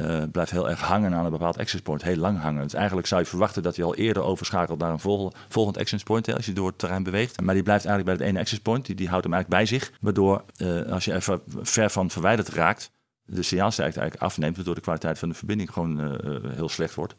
uh, 0.00 0.22
blijft 0.32 0.50
heel 0.50 0.70
erg 0.70 0.80
hangen 0.80 1.14
aan 1.14 1.24
een 1.24 1.30
bepaald 1.30 1.58
access 1.58 1.82
point, 1.82 2.02
heel 2.02 2.16
lang 2.16 2.40
hangen. 2.40 2.62
Dus 2.62 2.74
eigenlijk 2.74 3.06
zou 3.06 3.20
je 3.20 3.26
verwachten 3.26 3.62
dat 3.62 3.76
hij 3.76 3.84
al 3.84 3.94
eerder 3.94 4.22
overschakelt 4.22 4.78
naar 4.78 4.90
een 4.90 4.98
vol, 4.98 5.32
volgend 5.48 5.78
access 5.78 6.02
point 6.02 6.34
als 6.34 6.46
je 6.46 6.52
door 6.52 6.66
het 6.66 6.78
terrein 6.78 7.02
beweegt. 7.02 7.40
Maar 7.40 7.54
die 7.54 7.62
blijft 7.62 7.84
eigenlijk 7.86 8.16
bij 8.16 8.26
het 8.26 8.34
ene 8.34 8.42
access 8.42 8.62
point, 8.62 8.96
die, 8.96 9.08
houdt 9.08 9.24
hem 9.24 9.32
eigenlijk 9.34 9.48
bij 9.48 9.78
zich. 9.78 9.92
Waardoor 10.00 10.44
uh, 10.56 10.92
als 10.92 11.04
je 11.04 11.14
even 11.14 11.40
ver 11.62 11.90
van 11.90 12.10
verwijderd 12.10 12.48
raakt, 12.48 12.90
de 13.24 13.42
signaalsterkte 13.42 14.00
eigenlijk 14.00 14.30
afneemt, 14.30 14.56
waardoor 14.56 14.74
de 14.74 14.80
kwaliteit 14.80 15.18
van 15.18 15.28
de 15.28 15.34
verbinding 15.34 15.72
gewoon 15.72 16.00
uh, 16.00 16.54
heel 16.54 16.68
slecht 16.68 16.94
wordt. 16.94 17.14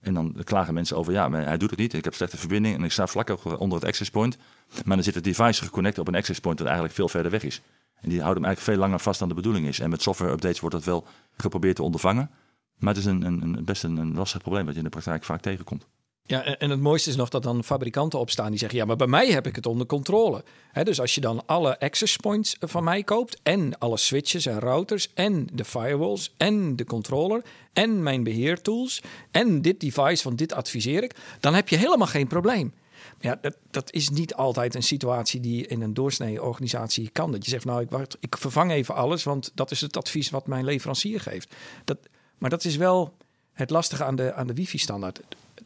En 0.00 0.14
dan 0.14 0.36
klagen 0.44 0.74
mensen 0.74 0.96
over, 0.96 1.12
ja, 1.12 1.28
maar 1.28 1.44
hij 1.44 1.56
doet 1.56 1.70
het 1.70 1.78
niet. 1.78 1.92
Ik 1.92 2.04
heb 2.04 2.14
slechte 2.14 2.36
verbinding 2.36 2.76
en 2.76 2.84
ik 2.84 2.92
sta 2.92 3.06
vlak 3.06 3.44
onder 3.58 3.78
het 3.78 3.88
access 3.88 4.10
point. 4.10 4.36
Maar 4.84 4.96
dan 4.96 5.04
zit 5.04 5.14
het 5.14 5.24
device 5.24 5.64
geconnect 5.64 5.98
op 5.98 6.08
een 6.08 6.14
access 6.14 6.40
point 6.40 6.58
dat 6.58 6.66
eigenlijk 6.66 6.96
veel 6.96 7.08
verder 7.08 7.30
weg 7.30 7.42
is. 7.42 7.62
En 8.00 8.08
die 8.08 8.20
houden 8.20 8.42
hem 8.42 8.44
eigenlijk 8.44 8.60
veel 8.60 8.86
langer 8.86 8.98
vast 8.98 9.18
dan 9.18 9.28
de 9.28 9.34
bedoeling 9.34 9.66
is. 9.66 9.78
En 9.78 9.90
met 9.90 10.02
software 10.02 10.32
updates 10.32 10.60
wordt 10.60 10.74
dat 10.74 10.84
wel 10.84 11.06
geprobeerd 11.36 11.76
te 11.76 11.82
ondervangen. 11.82 12.30
Maar 12.78 12.94
het 12.94 13.02
is 13.02 13.08
een, 13.10 13.22
een, 13.22 13.64
best 13.64 13.84
een, 13.84 13.96
een 13.96 14.14
lastig 14.14 14.40
probleem 14.40 14.64
wat 14.64 14.72
je 14.72 14.78
in 14.78 14.84
de 14.84 14.90
praktijk 14.90 15.24
vaak 15.24 15.40
tegenkomt. 15.40 15.86
Ja, 16.30 16.44
en 16.44 16.70
het 16.70 16.80
mooiste 16.80 17.10
is 17.10 17.16
nog 17.16 17.28
dat 17.28 17.42
dan 17.42 17.64
fabrikanten 17.64 18.18
opstaan 18.18 18.50
die 18.50 18.58
zeggen: 18.58 18.78
Ja, 18.78 18.84
maar 18.84 18.96
bij 18.96 19.06
mij 19.06 19.26
heb 19.30 19.46
ik 19.46 19.56
het 19.56 19.66
onder 19.66 19.86
controle. 19.86 20.44
dus 20.82 21.00
als 21.00 21.14
je 21.14 21.20
dan 21.20 21.42
alle 21.46 21.78
access 21.78 22.16
points 22.16 22.56
van 22.60 22.84
mij 22.84 23.02
koopt, 23.02 23.40
en 23.42 23.78
alle 23.78 23.96
switches 23.96 24.46
en 24.46 24.58
routers, 24.58 25.12
en 25.14 25.46
de 25.52 25.64
firewalls, 25.64 26.34
en 26.36 26.76
de 26.76 26.84
controller, 26.84 27.42
en 27.72 28.02
mijn 28.02 28.22
beheertools, 28.22 29.02
en 29.30 29.62
dit 29.62 29.80
device, 29.80 30.22
van 30.22 30.36
dit 30.36 30.52
adviseer 30.52 31.02
ik, 31.02 31.16
dan 31.40 31.54
heb 31.54 31.68
je 31.68 31.76
helemaal 31.76 32.06
geen 32.06 32.28
probleem. 32.28 32.72
Ja, 33.20 33.38
dat, 33.40 33.56
dat 33.70 33.92
is 33.92 34.10
niet 34.10 34.34
altijd 34.34 34.74
een 34.74 34.82
situatie 34.82 35.40
die 35.40 35.66
in 35.66 35.82
een 35.82 35.94
doorsnee 35.94 36.42
organisatie 36.42 37.10
kan. 37.10 37.32
Dat 37.32 37.44
je 37.44 37.50
zegt, 37.50 37.64
nou, 37.64 37.82
ik, 37.82 38.14
ik 38.20 38.36
vervang 38.36 38.70
even 38.70 38.94
alles, 38.94 39.24
want 39.24 39.50
dat 39.54 39.70
is 39.70 39.80
het 39.80 39.96
advies 39.96 40.30
wat 40.30 40.46
mijn 40.46 40.64
leverancier 40.64 41.20
geeft. 41.20 41.54
Dat, 41.84 41.98
maar 42.38 42.50
dat 42.50 42.64
is 42.64 42.76
wel 42.76 43.16
het 43.52 43.70
lastige 43.70 44.04
aan 44.04 44.16
de, 44.16 44.32
aan 44.34 44.46
de 44.46 44.54
wifi-standaard 44.54 45.20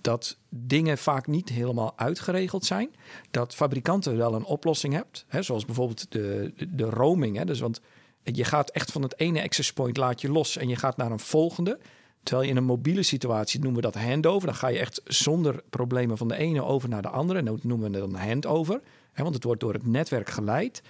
dat 0.04 0.36
dingen 0.48 0.98
vaak 0.98 1.26
niet 1.26 1.48
helemaal 1.48 1.92
uitgeregeld 1.96 2.64
zijn. 2.64 2.94
Dat 3.30 3.54
fabrikanten 3.54 4.16
wel 4.16 4.34
een 4.34 4.44
oplossing 4.44 4.94
hebt. 4.94 5.24
Hè, 5.28 5.42
zoals 5.42 5.64
bijvoorbeeld 5.64 6.12
de, 6.12 6.52
de, 6.56 6.74
de 6.74 6.84
roaming. 6.84 7.36
Hè, 7.36 7.44
dus 7.44 7.60
want 7.60 7.80
je 8.22 8.44
gaat 8.44 8.70
echt 8.70 8.92
van 8.92 9.02
het 9.02 9.18
ene 9.18 9.42
access 9.42 9.72
point 9.72 9.96
laat 9.96 10.20
je 10.20 10.30
los 10.30 10.56
en 10.56 10.68
je 10.68 10.76
gaat 10.76 10.96
naar 10.96 11.10
een 11.10 11.18
volgende. 11.18 11.78
Terwijl 12.24 12.46
je 12.46 12.52
in 12.52 12.56
een 12.56 12.64
mobiele 12.64 13.02
situatie 13.02 13.60
noemen 13.60 13.82
we 13.82 13.90
dat 13.90 14.02
handover. 14.02 14.46
Dan 14.46 14.56
ga 14.56 14.68
je 14.68 14.78
echt 14.78 15.00
zonder 15.04 15.62
problemen 15.70 16.16
van 16.16 16.28
de 16.28 16.36
ene 16.36 16.62
over 16.64 16.88
naar 16.88 17.02
de 17.02 17.08
andere. 17.08 17.38
En 17.38 17.44
dat 17.44 17.64
noemen 17.64 17.92
we 17.92 17.98
dan 17.98 18.14
handover. 18.14 18.80
Hè, 19.12 19.22
want 19.22 19.34
het 19.34 19.44
wordt 19.44 19.60
door 19.60 19.72
het 19.72 19.86
netwerk 19.86 20.30
geleid. 20.30 20.82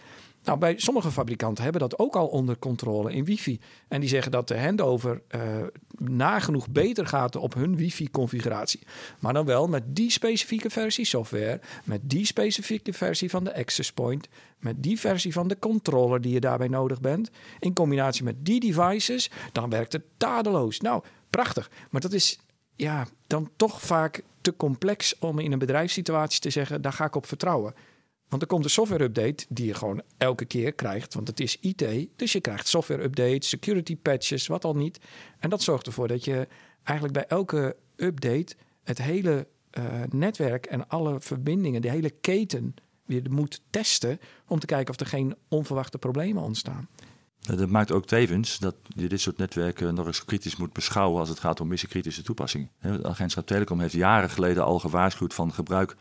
Nou, 0.45 0.59
bij 0.59 0.75
sommige 0.77 1.11
fabrikanten 1.11 1.63
hebben 1.63 1.81
dat 1.81 1.99
ook 1.99 2.17
al 2.17 2.27
onder 2.27 2.59
controle 2.59 3.13
in 3.13 3.25
wifi. 3.25 3.61
En 3.89 4.01
die 4.01 4.09
zeggen 4.09 4.33
dat 4.33 4.49
de 4.49 4.61
handover 4.61 5.23
uh, 5.35 5.41
nagenoeg 5.99 6.69
beter 6.69 7.07
gaat 7.07 7.37
op 7.37 7.55
hun 7.55 7.77
wifi-configuratie. 7.77 8.81
Maar 9.19 9.33
dan 9.33 9.45
wel 9.45 9.69
met 9.69 9.83
die 9.87 10.11
specifieke 10.11 10.71
versie 10.71 11.05
software, 11.05 11.61
met 11.85 12.01
die 12.03 12.27
specifieke 12.27 12.93
versie 12.93 13.31
van 13.31 13.45
de 13.45 13.57
access 13.57 13.93
point, 13.93 14.29
met 14.59 14.83
die 14.83 15.01
versie 15.01 15.33
van 15.33 15.49
de 15.49 15.59
controller 15.59 16.21
die 16.21 16.33
je 16.33 16.41
daarbij 16.41 16.69
nodig 16.69 17.01
bent, 17.01 17.31
in 17.59 17.73
combinatie 17.73 18.25
met 18.25 18.37
die 18.39 18.61
devices, 18.61 19.31
dan 19.53 19.71
werkt 19.71 19.93
het 19.93 20.05
tadeloos. 20.17 20.81
Nou, 20.81 21.03
prachtig. 21.35 21.71
Maar 21.91 22.01
dat 22.01 22.13
is 22.13 22.39
ja, 22.77 23.07
dan 23.27 23.51
toch 23.57 23.83
vaak 23.83 24.23
te 24.41 24.57
complex 24.57 25.19
om 25.19 25.39
in 25.39 25.53
een 25.53 25.59
bedrijfssituatie 25.59 26.41
te 26.41 26.51
zeggen, 26.51 26.83
daar 26.83 26.93
ga 26.93 27.05
ik 27.05 27.15
op 27.15 27.27
vertrouwen. 27.27 27.75
Want 28.29 28.43
er 28.43 28.49
komt 28.49 28.65
een 28.65 28.71
software-update 28.71 29.47
die 29.49 29.67
je 29.67 29.75
gewoon 29.75 30.03
elke 30.17 30.45
keer 30.45 30.73
krijgt. 30.73 31.15
Want 31.15 31.29
het 31.29 31.41
is 31.41 31.61
IT. 31.61 31.85
Dus 32.17 32.33
je 32.33 32.41
krijgt 32.41 32.69
software-updates, 32.69 33.49
security 33.49 33.97
patches, 33.97 34.47
wat 34.47 34.65
al 34.65 34.75
niet. 34.75 34.99
En 35.39 35.51
dat 35.51 35.63
zorgt 35.63 35.87
ervoor 35.87 36.09
dat 36.09 36.25
je 36.25 36.49
eigenlijk 36.83 37.19
bij 37.19 37.27
elke 37.27 37.77
update 37.97 38.55
het 38.85 38.99
hele 38.99 39.47
uh, 39.79 39.85
netwerk 40.11 40.67
en 40.67 40.89
alle 40.89 41.21
verbindingen, 41.21 41.83
de 41.83 41.91
hele 41.91 42.11
keten 42.11 42.75
weer 43.05 43.31
moet 43.31 43.61
testen. 43.71 44.21
Om 44.49 44.59
te 44.59 44.67
kijken 44.67 44.95
of 44.95 45.01
er 45.01 45.07
geen 45.07 45.37
onverwachte 45.49 45.99
problemen 45.99 46.43
ontstaan. 46.43 46.89
Dat 47.45 47.69
maakt 47.69 47.93
ook 47.93 48.07
tevens 48.07 48.59
dat 48.59 48.75
je 48.89 49.09
dit 49.09 49.21
soort 49.21 49.37
netwerken 49.37 49.95
nog 49.95 50.07
eens 50.07 50.25
kritisch 50.25 50.57
moet 50.57 50.73
beschouwen 50.73 51.21
als 51.21 51.29
het 51.29 51.41
gaat 51.41 51.61
om 51.61 51.69
missiekritische 51.69 52.23
toepassingen. 52.23 52.71
Het 52.79 53.05
agentschap 53.05 53.47
Telecom 53.47 53.81
heeft 53.81 53.93
jaren 53.93 54.31
geleden 54.31 54.65
al 54.65 54.79
gewaarschuwd 54.79 55.35
van 55.35 55.53
gebruik 55.53 55.97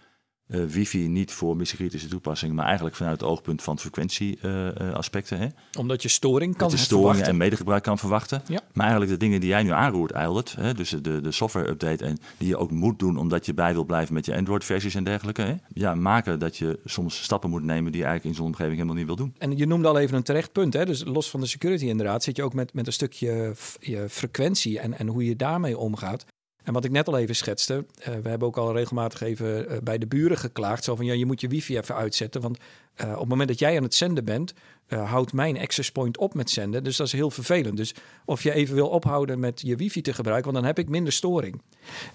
uh, 0.48 0.66
wifi 0.66 1.08
niet 1.08 1.32
voor 1.32 1.58
missiekritische 1.58 2.08
toepassingen, 2.08 2.56
maar 2.56 2.66
eigenlijk 2.66 2.96
vanuit 2.96 3.22
het 3.22 3.30
oogpunt 3.30 3.62
van 3.62 3.80
frequentieaspecten. 3.80 5.42
Uh, 5.42 5.48
Omdat 5.78 6.02
je 6.02 6.10
storing 6.10 6.58
kan 6.58 6.70
Dat 6.70 6.80
je 6.80 6.86
storingen 6.86 7.26
en 7.26 7.38
medegebruik 7.38 7.84
kan 7.84 7.98
verwachten. 7.98 8.42
Ja. 8.48 8.60
Maar 8.74 8.86
eigenlijk 8.86 9.12
de 9.12 9.26
dingen 9.26 9.40
die 9.40 9.50
jij 9.50 9.64
nu 9.64 9.72
aanroert, 9.72 10.12
Eilert, 10.12 10.56
hè, 10.56 10.74
dus 10.74 10.90
de, 10.90 11.22
de 11.22 11.32
software-update 11.32 12.06
en 12.06 12.18
die 12.38 12.48
je 12.48 12.58
ook 12.58 12.72
moet 12.72 13.00
doen 13.00 13.18
omdat 13.18 13.46
je 13.46 13.54
bij 13.54 13.74
wil 13.74 13.86
blijven 13.86 14.14
met 14.14 14.26
je 14.26 14.36
Android-versies 14.36 14.96
en 14.96 15.04
dergelijke, 15.04 15.42
hè, 15.42 15.56
ja, 15.74 15.96
maken 15.96 16.40
dat 16.40 16.58
je 16.58 16.80
soms 16.86 17.24
stappen 17.24 17.50
moet 17.50 17.64
nemen 17.64 17.92
die 17.92 18.02
je 18.02 18.08
eigenlijk 18.08 18.36
in 18.36 18.42
zo'n 18.42 18.52
omgeving 18.52 18.76
helemaal 18.76 18.96
niet 18.96 19.06
wil 19.06 19.16
doen. 19.16 19.36
En 19.38 19.58
je 19.58 19.66
noemde 19.66 19.88
al 19.88 19.98
even 19.98 20.18
een 20.18 20.24
terecht 20.24 20.52
punt, 20.52 20.74
hè? 20.74 20.86
dus 20.86 21.04
los 21.04 21.30
van 21.30 21.40
de 21.40 21.46
security 21.46 21.86
inderdaad, 21.86 22.24
zit 22.24 22.36
je 22.36 22.44
ook 22.44 22.54
met, 22.54 22.74
met 22.74 22.88
een 22.88 22.94
stukje 22.94 23.56
je 23.80 24.10
frequentie 24.10 24.80
en, 24.80 24.98
en 24.98 25.08
hoe 25.08 25.26
je 25.26 25.36
daarmee 25.36 25.78
omgaat. 25.78 26.26
En 26.64 26.74
wat 26.74 26.86
ik 26.86 26.92
net 26.92 27.08
al 27.08 27.18
even 27.18 27.36
schetste, 27.36 27.86
uh, 28.00 28.06
we 28.06 28.30
hebben 28.30 28.48
ook 28.48 28.58
al 28.58 28.74
regelmatig 28.74 29.22
even 29.22 29.72
uh, 29.72 29.78
bij 29.84 29.98
de 29.98 30.08
buren 30.08 30.38
geklaagd. 30.38 30.84
Zo 30.84 30.96
van 30.96 31.06
ja, 31.06 31.14
je 31.14 31.26
moet 31.26 31.42
je 31.42 31.48
wifi 31.48 31.78
even 31.78 31.96
uitzetten. 31.96 32.42
Want 32.42 32.58
uh, 32.58 33.12
op 33.12 33.20
het 33.20 33.30
moment 33.30 33.50
dat 33.50 33.60
jij 33.60 33.78
aan 33.78 33.84
het 33.84 33.96
zenden 33.96 34.26
bent, 34.26 34.54
houdt 34.88 35.34
mijn 35.34 35.60
access 35.60 35.92
point 35.92 36.18
op 36.18 36.34
met 36.34 36.50
zenden. 36.50 36.84
Dus 36.84 36.98
dat 36.98 37.08
is 37.08 37.14
heel 37.14 37.32
vervelend. 37.32 37.78
Dus 37.78 37.96
of 38.26 38.44
je 38.44 38.54
even 38.54 38.76
wil 38.76 38.88
ophouden 38.90 39.40
met 39.40 39.62
je 39.62 39.76
wifi 39.76 40.02
te 40.02 40.14
gebruiken, 40.14 40.52
want 40.52 40.64
dan 40.64 40.76
heb 40.76 40.86
ik 40.86 40.92
minder 40.92 41.14
storing. 41.14 41.62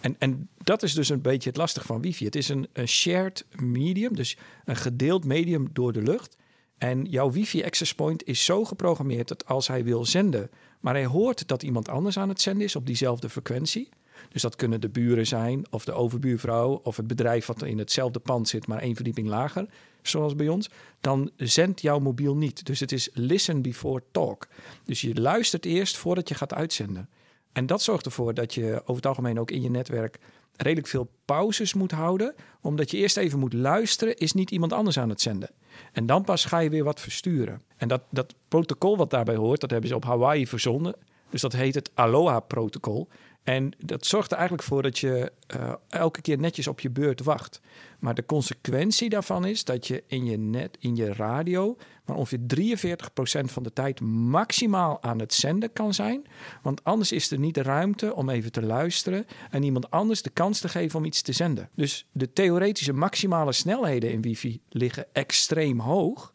En, 0.01 0.17
en 0.19 0.49
dat 0.57 0.83
is 0.83 0.95
dus 0.95 1.09
een 1.09 1.21
beetje 1.21 1.49
het 1.49 1.59
lastig 1.59 1.85
van 1.85 2.01
wifi. 2.01 2.25
Het 2.25 2.37
is 2.37 2.49
een, 2.49 2.69
een 2.73 2.89
shared 2.89 3.47
medium, 3.57 4.15
dus 4.17 4.37
een 4.65 4.77
gedeeld 4.77 5.25
medium 5.25 5.69
door 5.73 5.93
de 5.93 6.03
lucht. 6.03 6.37
En 6.79 7.05
jouw 7.05 7.31
wifi 7.31 7.65
access 7.65 7.95
point 7.95 8.27
is 8.27 8.45
zo 8.45 8.65
geprogrammeerd 8.65 9.29
dat 9.29 9.47
als 9.47 9.69
hij 9.69 9.85
wil 9.85 10.05
zenden, 10.05 10.51
maar 10.81 10.95
hij 10.95 11.07
hoort 11.07 11.49
dat 11.49 11.63
iemand 11.63 11.89
anders 11.89 12.19
aan 12.19 12.29
het 12.29 12.41
zenden 12.41 12.65
is 12.65 12.77
op 12.77 12.87
diezelfde 12.87 13.29
frequentie 13.29 13.89
dus 14.29 14.43
dat 14.43 14.57
kunnen 14.57 14.81
de 14.81 14.89
buren 14.89 15.27
zijn, 15.27 15.67
of 15.71 15.85
de 15.85 15.93
overbuurvrouw, 15.93 16.81
of 16.83 16.97
het 16.97 17.07
bedrijf 17.07 17.47
wat 17.47 17.63
in 17.63 17.79
hetzelfde 17.79 18.19
pand 18.19 18.49
zit, 18.49 18.67
maar 18.67 18.79
één 18.79 18.95
verdieping 18.95 19.29
lager, 19.29 19.67
zoals 20.03 20.35
bij 20.35 20.49
ons. 20.49 20.71
Dan 21.01 21.31
zendt 21.37 21.81
jouw 21.81 21.99
mobiel 21.99 22.37
niet. 22.37 22.67
Dus 22.67 22.81
het 22.81 22.93
is 22.93 23.09
listen 23.13 23.63
before 23.63 24.03
talk. 24.13 24.49
Dus 24.85 25.01
je 25.01 25.21
luistert 25.21 25.65
eerst 25.65 25.97
voordat 25.97 26.29
je 26.29 26.35
gaat 26.35 26.55
uitzenden. 26.55 27.09
En 27.53 27.67
dat 27.67 27.83
zorgt 27.83 28.07
ervoor 28.07 28.35
dat 28.35 28.55
je 28.55 28.81
over 28.83 28.95
het 28.95 29.07
algemeen 29.07 29.41
ook 29.41 29.51
in 29.51 29.63
je 29.63 29.71
netwerk 29.71 30.19
redelijk 30.57 30.87
veel 30.87 31.11
pauzes 31.25 31.75
moet 31.75 31.91
houden. 31.91 32.35
Omdat 32.61 32.91
je 32.91 32.97
eerst 32.97 33.17
even 33.17 33.39
moet 33.39 33.53
luisteren, 33.53 34.17
is 34.17 34.33
niet 34.33 34.51
iemand 34.51 34.73
anders 34.73 34.99
aan 34.99 35.09
het 35.09 35.21
zenden. 35.21 35.51
En 35.93 36.07
dan 36.07 36.25
pas 36.25 36.45
ga 36.45 36.59
je 36.59 36.71
weer 36.71 36.85
wat 36.85 37.01
versturen. 37.01 37.63
En 37.77 37.89
dat, 37.89 38.03
dat 38.11 38.35
protocol 38.49 38.97
wat 38.97 39.11
daarbij 39.11 39.37
hoort, 39.37 39.61
dat 39.61 39.71
hebben 39.71 39.89
ze 39.89 39.97
op 39.97 40.05
Hawaii 40.05 40.47
verzonnen. 40.47 40.95
Dus 41.31 41.41
dat 41.41 41.53
heet 41.53 41.75
het 41.75 41.91
Aloha-protocol. 41.95 43.09
En 43.49 43.73
dat 43.79 44.07
zorgt 44.07 44.31
er 44.31 44.37
eigenlijk 44.37 44.69
voor 44.69 44.83
dat 44.83 44.99
je 44.99 45.33
uh, 45.57 45.73
elke 45.89 46.21
keer 46.21 46.39
netjes 46.39 46.67
op 46.67 46.81
je 46.81 46.91
beurt 46.91 47.23
wacht. 47.23 47.61
Maar 47.99 48.15
de 48.15 48.27
consequentie 48.27 49.09
daarvan 49.09 49.45
is 49.45 49.65
dat 49.65 49.87
je 49.87 50.05
in 50.07 50.25
je 50.25 50.37
net, 50.39 50.77
in 50.81 50.97
je 50.97 51.13
radio, 51.13 51.77
maar 52.05 52.17
ongeveer 52.17 52.39
43% 52.39 53.45
van 53.45 53.63
de 53.63 53.73
tijd 53.73 54.01
maximaal 54.01 55.03
aan 55.03 55.19
het 55.19 55.35
zenden 55.35 55.73
kan 55.73 55.95
zijn. 55.95 56.27
Want 56.63 56.85
anders 56.85 57.13
is 57.13 57.31
er 57.31 57.39
niet 57.39 57.55
de 57.55 57.63
ruimte 57.63 58.15
om 58.15 58.29
even 58.29 58.53
te 58.53 58.63
luisteren 58.63 59.27
en 59.51 59.63
iemand 59.63 59.91
anders 59.91 60.23
de 60.23 60.31
kans 60.31 60.61
te 60.61 60.69
geven 60.69 60.99
om 60.99 61.05
iets 61.05 61.23
te 61.23 61.33
zenden. 61.33 61.69
Dus 61.75 62.07
de 62.13 62.33
theoretische 62.33 62.93
maximale 62.93 63.53
snelheden 63.53 64.13
in 64.13 64.23
wifi 64.23 64.61
liggen 64.69 65.07
extreem 65.13 65.81
hoog. 65.81 66.33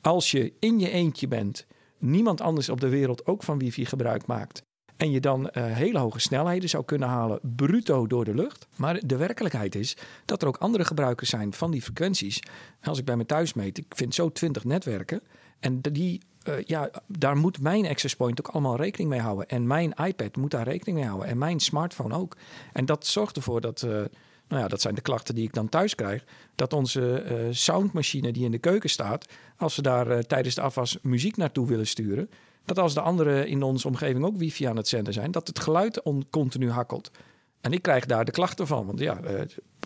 Als 0.00 0.30
je 0.30 0.52
in 0.58 0.78
je 0.78 0.90
eentje 0.90 1.28
bent, 1.28 1.66
niemand 1.98 2.40
anders 2.40 2.68
op 2.68 2.80
de 2.80 2.88
wereld 2.88 3.26
ook 3.26 3.42
van 3.42 3.58
wifi 3.58 3.84
gebruik 3.84 4.26
maakt 4.26 4.65
en 4.96 5.10
je 5.10 5.20
dan 5.20 5.40
uh, 5.40 5.64
hele 5.64 5.98
hoge 5.98 6.20
snelheden 6.20 6.68
zou 6.68 6.84
kunnen 6.84 7.08
halen, 7.08 7.38
bruto 7.42 8.06
door 8.06 8.24
de 8.24 8.34
lucht. 8.34 8.66
Maar 8.76 9.00
de 9.06 9.16
werkelijkheid 9.16 9.74
is 9.74 9.96
dat 10.24 10.42
er 10.42 10.48
ook 10.48 10.56
andere 10.56 10.84
gebruikers 10.84 11.30
zijn 11.30 11.52
van 11.52 11.70
die 11.70 11.82
frequenties. 11.82 12.42
als 12.82 12.98
ik 12.98 13.04
bij 13.04 13.16
me 13.16 13.26
thuis 13.26 13.54
meet, 13.54 13.78
ik 13.78 13.86
vind 13.88 14.14
zo 14.14 14.32
20 14.32 14.64
netwerken. 14.64 15.20
En 15.60 15.80
die, 15.80 16.20
uh, 16.48 16.54
ja, 16.64 16.90
daar 17.06 17.36
moet 17.36 17.60
mijn 17.60 17.86
access 17.86 18.16
point 18.16 18.40
ook 18.40 18.54
allemaal 18.54 18.76
rekening 18.76 19.10
mee 19.10 19.20
houden. 19.20 19.48
En 19.48 19.66
mijn 19.66 19.92
iPad 20.04 20.36
moet 20.36 20.50
daar 20.50 20.68
rekening 20.68 20.96
mee 20.96 21.06
houden. 21.06 21.28
En 21.28 21.38
mijn 21.38 21.60
smartphone 21.60 22.16
ook. 22.16 22.36
En 22.72 22.86
dat 22.86 23.06
zorgt 23.06 23.36
ervoor 23.36 23.60
dat. 23.60 23.82
Uh, 23.82 23.90
nou 24.48 24.62
ja, 24.62 24.68
dat 24.68 24.80
zijn 24.80 24.94
de 24.94 25.00
klachten 25.00 25.34
die 25.34 25.44
ik 25.44 25.54
dan 25.54 25.68
thuis 25.68 25.94
krijg. 25.94 26.24
Dat 26.54 26.72
onze 26.72 27.24
soundmachine 27.50 28.32
die 28.32 28.44
in 28.44 28.50
de 28.50 28.58
keuken 28.58 28.90
staat, 28.90 29.26
als 29.56 29.76
we 29.76 29.82
daar 29.82 30.22
tijdens 30.22 30.54
de 30.54 30.60
afwas 30.60 30.98
muziek 31.02 31.36
naartoe 31.36 31.66
willen 31.66 31.86
sturen, 31.86 32.30
dat 32.66 32.78
als 32.78 32.94
de 32.94 33.00
anderen 33.00 33.48
in 33.48 33.62
onze 33.62 33.88
omgeving 33.88 34.24
ook 34.24 34.36
wifi 34.36 34.64
aan 34.64 34.76
het 34.76 34.88
zenden 34.88 35.12
zijn, 35.12 35.30
dat 35.30 35.46
het 35.46 35.58
geluid 35.58 36.02
on 36.02 36.26
continu 36.30 36.70
hakkelt. 36.70 37.10
En 37.60 37.72
ik 37.72 37.82
krijg 37.82 38.06
daar 38.06 38.24
de 38.24 38.32
klachten 38.32 38.66
van. 38.66 38.86
Want 38.86 38.98
ja, 38.98 39.18
uh, 39.24 39.40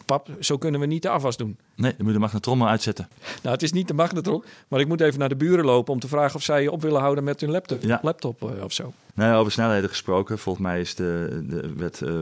pap, 0.07 0.29
zo 0.41 0.59
kunnen 0.59 0.81
we 0.81 0.87
niet 0.87 1.03
de 1.03 1.09
afwas 1.09 1.37
doen. 1.37 1.59
Nee, 1.77 1.95
dan 1.97 2.05
moet 2.05 2.15
de 2.15 2.21
magnetron 2.21 2.59
maar 2.59 2.69
uitzetten. 2.69 3.09
Nou, 3.43 3.55
het 3.55 3.63
is 3.63 3.73
niet 3.73 3.89
de 3.89 3.95
magnetron. 3.95 4.45
Maar 4.69 4.81
ik 4.81 4.89
moet 4.89 5.01
even 5.01 5.19
naar 5.19 5.29
de 5.29 5.37
buren 5.37 5.65
lopen 5.65 5.93
om 5.93 6.01
te 6.01 6.09
vragen 6.09 6.37
of 6.37 6.43
zij 6.43 6.63
je 6.63 6.71
op 6.71 6.83
willen 6.83 7.01
houden 7.01 7.25
met 7.25 7.41
hun 7.41 7.51
laptop, 7.51 7.83
ja. 7.83 7.99
laptop 8.03 8.43
uh, 8.43 8.65
of 8.65 8.73
zo. 8.73 8.93
Nou, 9.15 9.35
over 9.35 9.53
snelheden 9.53 9.89
gesproken. 9.89 10.39
Volgens 10.39 10.65
mij 10.65 10.81
is 10.81 10.95
de, 10.95 11.45
de 11.49 11.73
wet 11.77 12.01
uh, 12.01 12.21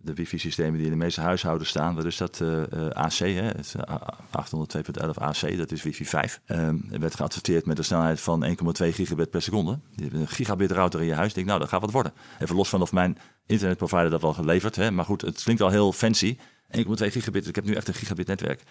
de 0.00 0.14
wifi-systemen 0.14 0.76
die 0.76 0.84
in 0.84 0.92
de 0.92 0.98
meeste 0.98 1.20
huishoudens 1.20 1.68
staan, 1.68 1.94
wat 1.94 2.04
is 2.04 2.16
dat? 2.16 2.40
Uh, 2.42 2.88
AC, 2.90 3.18
hè? 3.18 3.42
Het, 3.42 3.74
802.11 3.76 5.08
AC, 5.14 5.56
dat 5.56 5.72
is 5.72 5.82
wifi 5.82 6.06
5. 6.06 6.40
Um, 6.46 6.88
er 6.90 7.00
werd 7.00 7.14
geadverteerd 7.14 7.66
met 7.66 7.78
een 7.78 7.84
snelheid 7.84 8.20
van 8.20 8.44
1,2 8.44 8.52
gigabit 8.88 9.30
per 9.30 9.42
seconde. 9.42 9.78
Je 9.94 10.02
hebt 10.02 10.14
een 10.14 10.28
gigabit 10.28 10.70
router 10.70 11.00
in 11.00 11.06
je 11.06 11.14
huis. 11.14 11.28
Ik 11.28 11.34
denk, 11.34 11.46
nou, 11.46 11.58
dat 11.58 11.68
gaat 11.68 11.80
wat 11.80 11.90
worden. 11.90 12.12
Even 12.38 12.56
los 12.56 12.68
van 12.68 12.82
of 12.82 12.92
mijn 12.92 13.18
internetprovider 13.46 14.10
dat 14.10 14.22
wel 14.22 14.34
geleverd. 14.34 14.76
Hè? 14.76 14.90
Maar 14.90 15.04
goed, 15.04 15.20
het 15.20 15.42
klinkt 15.42 15.62
al 15.62 15.70
heel 15.70 15.92
fancy. 15.92 16.36
1,2 16.36 16.82
gigabit, 16.96 17.46
ik 17.46 17.54
heb 17.54 17.64
nu 17.64 17.74
echt 17.74 17.88
een 17.88 17.94
gigabit 17.94 18.26
netwerk. 18.26 18.62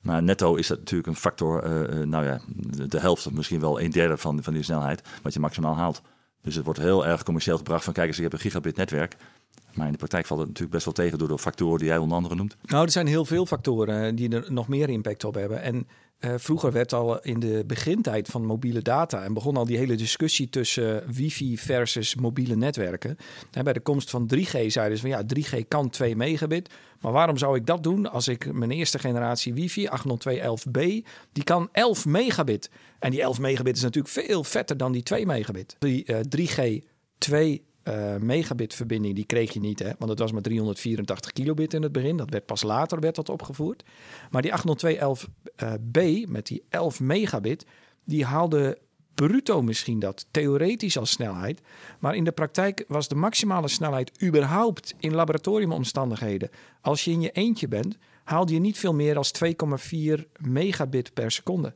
Maar 0.00 0.22
netto 0.22 0.54
is 0.54 0.66
dat 0.66 0.78
natuurlijk 0.78 1.08
een 1.08 1.16
factor, 1.16 1.68
nou 2.06 2.24
ja, 2.24 2.40
de, 2.86 3.00
helft 3.00 3.26
of 3.26 3.32
misschien 3.32 3.60
wel 3.60 3.80
een 3.80 3.90
derde 3.90 4.16
van, 4.16 4.42
van 4.42 4.52
die 4.52 4.62
snelheid, 4.62 5.02
wat 5.22 5.32
je 5.32 5.40
maximaal 5.40 5.76
haalt. 5.76 6.02
Dus 6.42 6.54
het 6.54 6.64
wordt 6.64 6.80
heel 6.80 7.06
erg 7.06 7.22
commercieel 7.22 7.56
gebracht 7.56 7.84
van 7.84 7.92
kijk 7.92 8.06
eens, 8.06 8.16
ik 8.16 8.22
heb 8.22 8.32
een 8.32 8.38
gigabit 8.38 8.76
netwerk. 8.76 9.16
Maar 9.74 9.86
in 9.86 9.92
de 9.92 9.98
praktijk 9.98 10.26
valt 10.26 10.40
het 10.40 10.48
natuurlijk 10.48 10.74
best 10.74 10.84
wel 10.84 10.94
tegen 10.94 11.18
door 11.18 11.28
de 11.28 11.38
factoren 11.38 11.78
die 11.78 11.88
jij 11.88 11.98
onder 11.98 12.16
andere 12.16 12.34
noemt. 12.34 12.56
Nou, 12.62 12.84
er 12.84 12.90
zijn 12.90 13.06
heel 13.06 13.24
veel 13.24 13.46
factoren 13.46 14.14
die 14.14 14.30
er 14.30 14.52
nog 14.52 14.68
meer 14.68 14.88
impact 14.88 15.24
op 15.24 15.34
hebben. 15.34 15.62
En 15.62 15.86
uh, 16.20 16.34
vroeger 16.36 16.72
werd 16.72 16.92
al 16.92 17.20
in 17.22 17.40
de 17.40 17.64
begintijd 17.66 18.28
van 18.28 18.44
mobiele 18.44 18.82
data 18.82 19.22
en 19.22 19.34
begon 19.34 19.56
al 19.56 19.64
die 19.64 19.76
hele 19.76 19.94
discussie 19.94 20.48
tussen 20.48 21.12
wifi 21.12 21.58
versus 21.58 22.14
mobiele 22.14 22.56
netwerken. 22.56 23.16
En 23.50 23.64
bij 23.64 23.72
de 23.72 23.80
komst 23.80 24.10
van 24.10 24.30
3G 24.34 24.66
zeiden 24.66 24.98
ze 24.98 25.08
van 25.08 25.10
ja, 25.10 25.22
3G 25.36 25.68
kan 25.68 25.90
2 25.90 26.16
megabit. 26.16 26.70
Maar 27.00 27.12
waarom 27.12 27.36
zou 27.36 27.56
ik 27.56 27.66
dat 27.66 27.82
doen 27.82 28.10
als 28.10 28.28
ik 28.28 28.52
mijn 28.52 28.70
eerste 28.70 28.98
generatie 28.98 29.54
wifi 29.54 29.88
802.11b, 29.88 30.80
die 31.32 31.44
kan 31.44 31.68
11 31.72 32.06
megabit. 32.06 32.70
En 32.98 33.10
die 33.10 33.22
11 33.22 33.38
megabit 33.38 33.76
is 33.76 33.82
natuurlijk 33.82 34.14
veel 34.14 34.44
vetter 34.44 34.76
dan 34.76 34.92
die 34.92 35.02
2 35.02 35.26
megabit. 35.26 35.76
Die 35.78 36.04
uh, 36.06 36.16
3G 36.36 36.84
2 37.18 37.67
uh, 37.88 38.16
megabit 38.16 38.74
verbinding, 38.74 39.14
die 39.14 39.24
kreeg 39.24 39.52
je 39.52 39.60
niet, 39.60 39.78
hè? 39.78 39.90
want 39.98 40.10
het 40.10 40.18
was 40.18 40.32
maar 40.32 40.42
384 40.42 41.32
kilobit 41.32 41.74
in 41.74 41.82
het 41.82 41.92
begin. 41.92 42.16
Dat 42.16 42.30
werd 42.30 42.46
pas 42.46 42.62
later 42.62 43.00
werd 43.00 43.14
dat 43.14 43.28
opgevoerd. 43.28 43.84
Maar 44.30 44.42
die 44.42 44.52
802.11b 44.52 46.28
met 46.28 46.46
die 46.46 46.64
11 46.68 47.00
megabit, 47.00 47.66
die 48.04 48.24
haalde 48.24 48.78
bruto 49.14 49.62
misschien 49.62 49.98
dat, 49.98 50.26
theoretisch 50.30 50.98
als 50.98 51.10
snelheid. 51.10 51.60
Maar 51.98 52.14
in 52.14 52.24
de 52.24 52.32
praktijk 52.32 52.84
was 52.88 53.08
de 53.08 53.14
maximale 53.14 53.68
snelheid 53.68 54.22
überhaupt 54.22 54.94
in 54.98 55.14
laboratoriumomstandigheden. 55.14 56.50
Als 56.80 57.04
je 57.04 57.10
in 57.10 57.20
je 57.20 57.30
eentje 57.30 57.68
bent, 57.68 57.98
haalde 58.24 58.52
je 58.52 58.60
niet 58.60 58.78
veel 58.78 58.94
meer 58.94 59.16
als 59.16 59.32
2,4 59.44 60.22
megabit 60.36 61.14
per 61.14 61.30
seconde. 61.30 61.74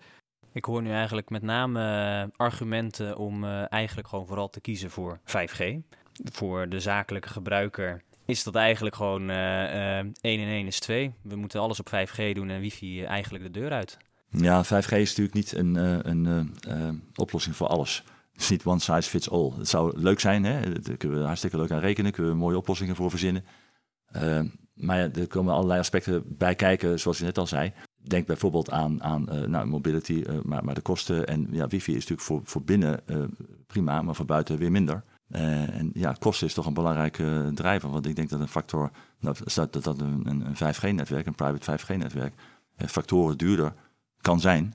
Ik 0.53 0.65
hoor 0.65 0.83
nu 0.83 0.91
eigenlijk 0.91 1.31
met 1.31 1.43
name 1.43 1.81
uh, 1.81 2.31
argumenten 2.37 3.17
om 3.17 3.45
eigenlijk 3.45 4.09
gewoon 4.09 4.27
vooral 4.27 4.51
te 4.51 4.61
kiezen 4.61 4.91
voor 4.91 5.19
5G 5.27 5.83
voor 6.25 6.69
de 6.69 6.81
zakelijke 6.81 7.29
gebruiker 7.29 8.03
is 8.25 8.43
dat 8.43 8.55
eigenlijk 8.55 8.95
gewoon 8.95 9.31
uh, 9.31 9.37
uh, 9.37 9.99
1 9.99 10.13
en 10.21 10.47
1 10.47 10.67
is 10.67 10.81
2. 10.81 11.15
We 11.23 11.37
moeten 11.37 11.61
alles 11.61 11.81
op 11.81 11.89
5G 11.89 12.33
doen 12.33 12.51
en 12.51 12.61
wifi 12.61 13.05
eigenlijk 13.05 13.45
de 13.45 13.51
deur 13.51 13.71
uit. 13.71 13.97
Ja, 14.31 14.65
5G 14.65 14.69
is 14.69 15.09
natuurlijk 15.09 15.35
niet 15.35 15.53
een, 15.53 15.75
uh, 15.75 15.99
een 16.03 16.55
uh, 16.69 16.89
oplossing 17.15 17.57
voor 17.57 17.67
alles. 17.67 18.05
Het 18.33 18.43
is 18.43 18.51
niet 18.51 18.65
one 18.65 18.79
size 18.79 19.11
fits 19.11 19.31
all. 19.31 19.53
Het 19.59 19.69
zou 19.69 19.99
leuk 20.01 20.21
zijn, 20.21 20.45
hè? 20.45 20.81
daar 20.81 20.97
kunnen 20.97 21.19
we 21.19 21.25
hartstikke 21.25 21.57
leuk 21.57 21.71
aan 21.71 21.81
rekenen, 21.81 22.13
kunnen 22.13 22.33
we 22.33 22.39
mooie 22.39 22.57
oplossingen 22.57 22.97
voor 22.97 23.11
verzinnen. 23.11 23.45
maar 24.75 24.99
er 24.99 25.27
komen 25.27 25.55
allerlei 25.55 25.81
aspecten 25.81 26.25
bij 26.27 26.55
kijken, 26.55 27.01
zoals 27.01 27.19
je 27.19 27.25
net 27.25 27.39
al 27.39 27.47
zei. 27.47 27.73
Denk 27.97 28.27
bijvoorbeeld 28.27 28.71
aan, 28.71 29.03
aan 29.03 29.51
nou, 29.51 29.67
mobility, 29.67 30.25
maar, 30.43 30.65
maar 30.65 30.75
de 30.75 30.81
kosten. 30.81 31.27
En 31.27 31.49
ja, 31.51 31.67
wifi 31.67 31.91
is 31.91 32.07
natuurlijk 32.07 32.21
voor, 32.21 32.41
voor 32.45 32.63
binnen 32.63 33.01
prima, 33.67 34.03
maar 34.03 34.15
voor 34.15 34.27
buiten 34.27 34.59
weer 34.59 34.71
minder. 34.71 35.03
Uh, 35.33 35.79
en 35.79 35.91
ja, 35.95 36.17
kosten 36.19 36.47
is 36.47 36.55
toch 36.55 36.67
een 36.67 36.75
belangrijke 36.75 37.51
drijver. 37.55 37.91
Want 37.91 38.07
ik 38.07 38.17
denk 38.17 38.29
dat 38.29 38.41
een 38.41 38.49
factor, 38.49 38.91
nou, 39.21 39.37
dat, 39.55 39.73
dat 39.73 40.01
een, 40.01 40.27
een 40.27 40.55
5G-netwerk, 40.55 41.27
een 41.27 41.35
private 41.35 41.79
5G-netwerk, 41.79 42.35
uh, 42.79 42.89
factoren 42.89 43.39
duurder 43.39 43.75
kan 44.21 44.41
zijn 44.41 44.75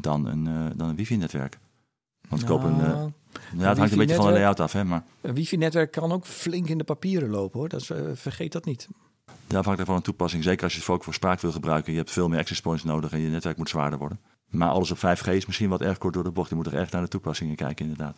dan 0.00 0.26
een, 0.26 0.46
uh, 0.46 0.70
dan 0.76 0.88
een 0.88 0.96
wifi-netwerk. 0.96 1.58
Want 2.28 2.44
nou, 2.44 2.54
koop 2.54 2.70
een. 2.70 2.76
ja, 3.58 3.68
het 3.68 3.78
hangt 3.78 3.92
een 3.92 3.98
beetje 3.98 4.14
van 4.14 4.26
de 4.26 4.32
layout 4.32 4.60
af, 4.60 4.72
hè, 4.72 4.84
maar. 4.84 5.04
Een 5.20 5.34
wifi-netwerk 5.34 5.90
kan 5.92 6.12
ook 6.12 6.26
flink 6.26 6.68
in 6.68 6.78
de 6.78 6.84
papieren 6.84 7.30
lopen 7.30 7.58
hoor. 7.58 7.68
Dat 7.68 7.80
is, 7.80 7.90
vergeet 8.14 8.52
dat 8.52 8.64
niet. 8.64 8.88
Ja, 9.26 9.58
afhankelijk 9.58 9.86
van 9.86 9.96
een 9.96 10.02
toepassing. 10.02 10.44
Zeker 10.44 10.64
als 10.64 10.72
je 10.72 10.80
het 10.80 10.88
ook 10.88 11.04
voor 11.04 11.14
spraak 11.14 11.40
wil 11.40 11.52
gebruiken. 11.52 11.92
Je 11.92 11.98
hebt 11.98 12.10
veel 12.10 12.28
meer 12.28 12.38
access 12.38 12.60
points 12.60 12.84
nodig 12.84 13.12
en 13.12 13.20
je 13.20 13.28
netwerk 13.28 13.56
moet 13.56 13.68
zwaarder 13.68 13.98
worden. 13.98 14.20
Maar 14.48 14.68
alles 14.68 14.90
op 14.90 14.96
5G 14.96 15.28
is 15.28 15.46
misschien 15.46 15.68
wat 15.68 15.80
erg 15.80 15.98
kort 15.98 16.14
door 16.14 16.24
de 16.24 16.30
bocht. 16.30 16.48
Je 16.48 16.54
moet 16.54 16.66
er 16.66 16.76
echt 16.76 16.92
naar 16.92 17.02
de 17.02 17.08
toepassingen 17.08 17.56
kijken, 17.56 17.84
inderdaad. 17.84 18.16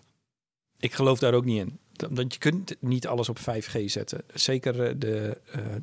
Ik 0.84 0.94
geloof 0.94 1.18
daar 1.18 1.34
ook 1.34 1.44
niet 1.44 1.60
in. 1.60 1.78
Want 2.14 2.32
je 2.32 2.38
kunt 2.38 2.76
niet 2.80 3.06
alles 3.06 3.28
op 3.28 3.38
5G 3.38 3.84
zetten. 3.84 4.22
Zeker 4.34 4.82
eh, 4.82 4.94
de, 4.98 5.40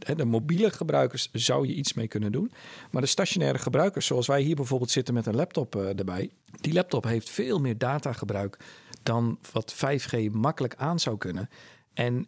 uh, 0.10 0.16
de 0.16 0.26
mobiele 0.26 0.72
gebruikers 0.72 1.30
zou 1.34 1.68
je 1.68 1.74
iets 1.74 1.94
mee 1.94 2.08
kunnen 2.08 2.32
doen. 2.32 2.52
Maar 2.92 3.02
de 3.02 3.08
stationaire 3.08 3.58
gebruikers, 3.58 4.06
zoals 4.06 4.28
wij 4.28 4.42
hier 4.42 4.56
bijvoorbeeld 4.56 4.92
zitten 4.92 5.14
met 5.14 5.26
een 5.26 5.36
laptop 5.36 5.76
uh, 5.76 6.00
erbij. 6.00 6.30
Die 6.60 6.74
laptop 6.74 7.04
heeft 7.04 7.30
veel 7.30 7.60
meer 7.60 7.78
datagebruik 7.78 8.58
dan 9.04 9.40
wat 9.52 9.76
5G 9.76 10.32
makkelijk 10.32 10.76
aan 10.76 11.00
zou 11.00 11.18
kunnen. 11.18 11.50
En 11.94 12.28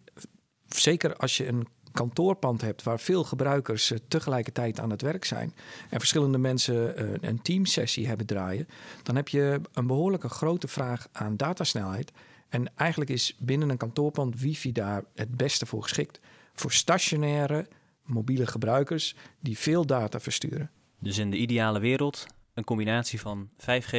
zeker 0.68 1.16
als 1.16 1.38
je 1.38 1.48
een 1.48 1.68
kantoorpand 1.92 2.62
hebt 2.62 2.84
waar 2.84 3.00
veel 3.00 3.24
gebruikers 3.24 3.94
tegelijkertijd 4.08 4.80
aan 4.80 4.90
het 4.90 5.02
werk 5.02 5.26
zijn 5.26 5.54
en 5.90 6.00
verschillende 6.00 6.38
mensen 6.38 7.04
een 7.28 7.42
teamsessie 7.42 8.08
hebben 8.08 8.26
draaien, 8.26 8.68
dan 9.04 9.16
heb 9.16 9.28
je 9.28 9.62
een 9.74 9.88
behoorlijke 9.88 10.30
grote 10.30 10.68
vraag 10.68 11.08
aan 11.12 11.38
datasnelheid. 11.38 12.12
En 12.54 12.76
eigenlijk 12.76 13.10
is 13.10 13.36
binnen 13.40 13.70
een 13.70 13.78
kantoorpand 13.78 14.40
wifi 14.40 14.72
daar 14.72 15.04
het 15.16 15.38
beste 15.38 15.66
voor 15.66 15.84
geschikt. 15.84 16.20
Voor 16.54 16.72
stationaire 16.72 17.68
mobiele 18.04 18.48
gebruikers 18.48 19.16
die 19.40 19.58
veel 19.58 19.86
data 19.86 20.20
versturen. 20.20 20.72
Dus 21.00 21.18
in 21.18 21.32
de 21.32 21.38
ideale 21.38 21.80
wereld 21.80 22.28
een 22.54 22.64
combinatie 22.64 23.20
van 23.20 23.50
5G 23.58 23.92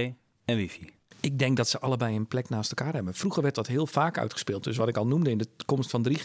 en 0.44 0.56
wifi. 0.56 0.94
Ik 1.24 1.38
denk 1.38 1.56
dat 1.56 1.68
ze 1.68 1.78
allebei 1.78 2.16
een 2.16 2.26
plek 2.26 2.48
naast 2.48 2.72
elkaar 2.72 2.94
hebben. 2.94 3.14
Vroeger 3.14 3.42
werd 3.42 3.54
dat 3.54 3.66
heel 3.66 3.86
vaak 3.86 4.18
uitgespeeld. 4.18 4.64
Dus 4.64 4.76
wat 4.76 4.88
ik 4.88 4.96
al 4.96 5.06
noemde 5.06 5.30
in 5.30 5.38
de 5.38 5.48
komst 5.66 5.90
van 5.90 6.08
3G, 6.08 6.22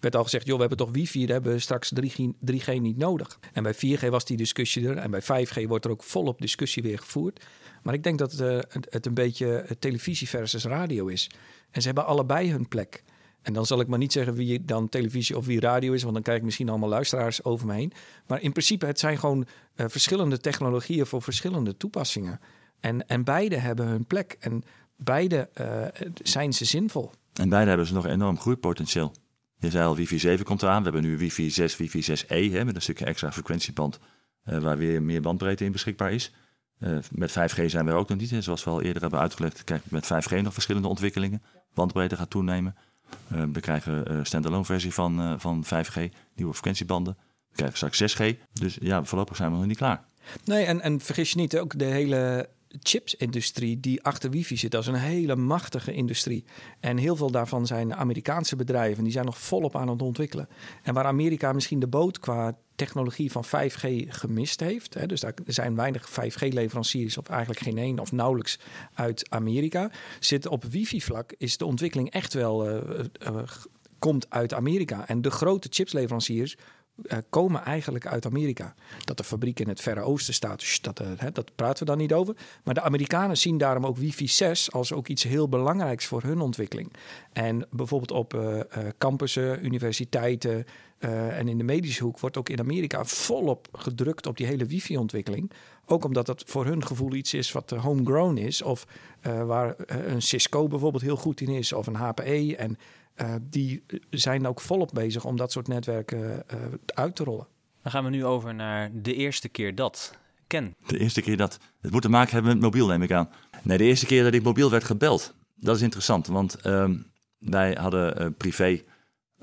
werd 0.00 0.16
al 0.16 0.22
gezegd: 0.22 0.46
joh, 0.46 0.54
we 0.54 0.60
hebben 0.60 0.78
toch 0.78 0.90
wifi, 0.90 1.20
daar 1.20 1.34
hebben 1.34 1.52
we 1.52 1.58
straks 1.58 1.92
3G, 2.00 2.16
3G 2.52 2.80
niet 2.80 2.96
nodig. 2.96 3.38
En 3.52 3.62
bij 3.62 3.74
4G 3.74 4.08
was 4.08 4.24
die 4.24 4.36
discussie 4.36 4.88
er. 4.88 4.96
En 4.96 5.10
bij 5.10 5.22
5G 5.22 5.66
wordt 5.66 5.84
er 5.84 5.90
ook 5.90 6.02
volop 6.02 6.40
discussie 6.40 6.82
weer 6.82 6.98
gevoerd. 6.98 7.44
Maar 7.82 7.94
ik 7.94 8.02
denk 8.02 8.18
dat 8.18 8.40
uh, 8.40 8.58
het 8.88 9.06
een 9.06 9.14
beetje 9.14 9.66
televisie 9.78 10.28
versus 10.28 10.64
radio 10.64 11.06
is. 11.06 11.30
En 11.70 11.80
ze 11.80 11.86
hebben 11.86 12.06
allebei 12.06 12.50
hun 12.50 12.68
plek. 12.68 13.02
En 13.42 13.52
dan 13.52 13.66
zal 13.66 13.80
ik 13.80 13.86
maar 13.86 13.98
niet 13.98 14.12
zeggen 14.12 14.34
wie 14.34 14.64
dan 14.64 14.88
televisie 14.88 15.36
of 15.36 15.46
wie 15.46 15.60
radio 15.60 15.92
is, 15.92 16.02
want 16.02 16.14
dan 16.14 16.22
krijg 16.22 16.38
ik 16.38 16.44
misschien 16.44 16.68
allemaal 16.68 16.88
luisteraars 16.88 17.44
over 17.44 17.66
me 17.66 17.74
heen. 17.74 17.92
Maar 18.26 18.42
in 18.42 18.52
principe, 18.52 18.86
het 18.86 18.98
zijn 18.98 19.18
gewoon 19.18 19.46
uh, 19.76 19.86
verschillende 19.88 20.38
technologieën 20.38 21.06
voor 21.06 21.22
verschillende 21.22 21.76
toepassingen. 21.76 22.40
En, 22.84 23.06
en 23.08 23.24
beide 23.24 23.56
hebben 23.56 23.86
hun 23.86 24.04
plek 24.04 24.36
en 24.40 24.64
beide 24.96 25.48
uh, 25.60 26.06
zijn 26.22 26.52
ze 26.52 26.64
zinvol. 26.64 27.10
En 27.32 27.48
beide 27.48 27.68
hebben 27.68 27.86
ze 27.86 27.94
nog 27.94 28.06
enorm 28.06 28.38
groeipotentieel. 28.38 29.12
Je 29.58 29.70
zei 29.70 29.86
al, 29.86 29.96
wifi 29.96 30.18
7 30.18 30.44
komt 30.44 30.62
eraan. 30.62 30.78
We 30.78 30.90
hebben 30.90 31.10
nu 31.10 31.18
wifi 31.18 31.50
6, 31.50 31.76
wifi 31.76 32.02
6e 32.02 32.26
hè, 32.26 32.64
met 32.64 32.74
een 32.74 32.82
stukje 32.82 33.04
extra 33.04 33.32
frequentieband 33.32 33.98
uh, 34.46 34.58
waar 34.58 34.78
weer 34.78 35.02
meer 35.02 35.20
bandbreedte 35.20 35.64
in 35.64 35.72
beschikbaar 35.72 36.12
is. 36.12 36.32
Uh, 36.78 36.98
met 37.10 37.30
5G 37.30 37.64
zijn 37.64 37.86
we 37.86 37.92
ook 37.92 38.08
nog 38.08 38.18
niet. 38.18 38.30
Hè. 38.30 38.40
Zoals 38.40 38.64
we 38.64 38.70
al 38.70 38.82
eerder 38.82 39.02
hebben 39.02 39.20
uitgelegd, 39.20 39.64
krijg 39.64 39.82
je 39.82 39.88
met 39.90 40.04
5G 40.04 40.42
nog 40.42 40.52
verschillende 40.52 40.88
ontwikkelingen 40.88 41.42
bandbreedte 41.74 42.16
gaat 42.16 42.30
toenemen. 42.30 42.74
Uh, 43.32 43.42
we 43.52 43.60
krijgen 43.60 44.12
een 44.12 44.26
standalone 44.26 44.64
versie 44.64 44.94
van, 44.94 45.40
van 45.40 45.64
5G, 45.64 45.98
nieuwe 46.34 46.52
frequentiebanden. 46.52 47.16
We 47.48 47.56
krijgen 47.56 47.76
straks 47.76 48.16
6G. 48.16 48.36
Dus 48.52 48.78
ja, 48.80 49.04
voorlopig 49.04 49.36
zijn 49.36 49.50
we 49.50 49.56
nog 49.56 49.66
niet 49.66 49.76
klaar. 49.76 50.04
Nee, 50.44 50.64
en, 50.64 50.80
en 50.80 51.00
vergis 51.00 51.30
je 51.30 51.38
niet, 51.38 51.58
ook 51.58 51.78
de 51.78 51.84
hele 51.84 52.48
chipsindustrie 52.82 53.80
die 53.80 54.02
achter 54.02 54.30
wifi 54.30 54.56
zit, 54.56 54.70
dat 54.70 54.82
is 54.82 54.88
een 54.88 54.94
hele 54.94 55.36
machtige 55.36 55.92
industrie. 55.92 56.44
En 56.80 56.96
heel 56.96 57.16
veel 57.16 57.30
daarvan 57.30 57.66
zijn 57.66 57.94
Amerikaanse 57.94 58.56
bedrijven, 58.56 59.04
die 59.04 59.12
zijn 59.12 59.24
nog 59.24 59.38
volop 59.38 59.76
aan 59.76 59.88
het 59.88 60.02
ontwikkelen. 60.02 60.48
En 60.82 60.94
waar 60.94 61.04
Amerika 61.04 61.52
misschien 61.52 61.80
de 61.80 61.86
boot 61.86 62.18
qua 62.18 62.56
technologie 62.74 63.32
van 63.32 63.44
5G 63.44 64.08
gemist 64.08 64.60
heeft. 64.60 64.94
Hè, 64.94 65.06
dus 65.06 65.20
daar 65.20 65.34
zijn 65.46 65.74
weinig 65.74 66.10
5G-leveranciers, 66.10 67.18
of 67.18 67.28
eigenlijk 67.28 67.60
geen 67.60 67.78
één 67.78 67.98
of 67.98 68.12
nauwelijks 68.12 68.58
uit 68.94 69.30
Amerika. 69.30 69.90
Zit 70.20 70.46
op 70.46 70.64
wifi-vlak 70.64 71.34
is 71.38 71.56
de 71.56 71.64
ontwikkeling 71.66 72.10
echt 72.10 72.34
wel 72.34 72.68
uh, 72.68 72.80
uh, 73.22 73.42
komt 73.98 74.30
uit 74.30 74.54
Amerika. 74.54 75.08
En 75.08 75.22
de 75.22 75.30
grote 75.30 75.68
chipsleveranciers 75.70 76.56
uh, 77.02 77.18
komen 77.30 77.64
eigenlijk 77.64 78.06
uit 78.06 78.26
Amerika. 78.26 78.74
Dat 79.04 79.16
de 79.16 79.24
fabriek 79.24 79.60
in 79.60 79.68
het 79.68 79.80
Verre 79.80 80.00
Oosten 80.00 80.34
staat, 80.34 80.58
dus 80.58 80.80
dat, 80.80 81.00
uh, 81.00 81.08
dat 81.32 81.54
praten 81.54 81.78
we 81.78 81.90
dan 81.90 81.98
niet 81.98 82.12
over. 82.12 82.36
Maar 82.64 82.74
de 82.74 82.80
Amerikanen 82.80 83.36
zien 83.36 83.58
daarom 83.58 83.86
ook 83.86 83.96
wifi 83.96 84.28
6 84.28 84.72
als 84.72 84.92
ook 84.92 85.08
iets 85.08 85.22
heel 85.22 85.48
belangrijks 85.48 86.06
voor 86.06 86.22
hun 86.22 86.40
ontwikkeling. 86.40 86.92
En 87.32 87.66
bijvoorbeeld 87.70 88.10
op 88.10 88.34
uh, 88.34 88.60
campussen, 88.98 89.64
universiteiten 89.64 90.66
en 90.98 91.48
in 91.48 91.58
de 91.58 91.64
medische 91.64 92.02
hoek 92.02 92.18
wordt 92.18 92.36
ook 92.36 92.48
in 92.48 92.58
Amerika 92.60 93.04
volop 93.04 93.68
gedrukt 93.72 94.26
op 94.26 94.36
die 94.36 94.46
hele 94.46 94.66
wifi-ontwikkeling. 94.66 95.50
Ook 95.86 96.04
omdat 96.04 96.26
het 96.26 96.42
voor 96.46 96.64
hun 96.64 96.86
gevoel 96.86 97.14
iets 97.14 97.34
is 97.34 97.52
wat 97.52 97.70
homegrown 97.70 98.36
is. 98.36 98.62
Of 98.62 98.86
waar 99.22 99.74
een 99.86 100.22
Cisco 100.22 100.68
bijvoorbeeld 100.68 101.02
heel 101.02 101.16
goed 101.16 101.40
in 101.40 101.48
is. 101.48 101.72
Of 101.72 101.86
een 101.86 101.94
HPE. 101.94 102.56
En 102.56 102.78
die 103.40 103.84
zijn 104.10 104.46
ook 104.46 104.60
volop 104.60 104.90
bezig 104.92 105.24
om 105.24 105.36
dat 105.36 105.52
soort 105.52 105.68
netwerken 105.68 106.42
uit 106.86 107.16
te 107.16 107.24
rollen. 107.24 107.46
Dan 107.84 107.92
gaan 107.92 108.04
we 108.04 108.10
nu 108.10 108.24
over 108.24 108.54
naar 108.54 108.90
de 108.92 109.14
eerste 109.14 109.48
keer 109.48 109.74
dat. 109.74 110.18
Ken. 110.46 110.74
De 110.86 110.98
eerste 110.98 111.20
keer 111.20 111.36
dat. 111.36 111.58
Het 111.80 111.90
moet 111.90 112.02
te 112.02 112.08
maken 112.08 112.34
hebben 112.34 112.52
met 112.52 112.62
mobiel, 112.62 112.86
neem 112.86 113.02
ik 113.02 113.12
aan. 113.12 113.28
Nee, 113.62 113.78
de 113.78 113.84
eerste 113.84 114.06
keer 114.06 114.22
dat 114.22 114.34
ik 114.34 114.42
mobiel 114.42 114.70
werd 114.70 114.84
gebeld. 114.84 115.34
Dat 115.54 115.76
is 115.76 115.82
interessant, 115.82 116.26
want 116.26 116.54
ehm, 116.54 116.96
wij 117.38 117.76
hadden 117.80 118.22
uh, 118.22 118.28
privé 118.36 118.64
uh, 118.64 118.80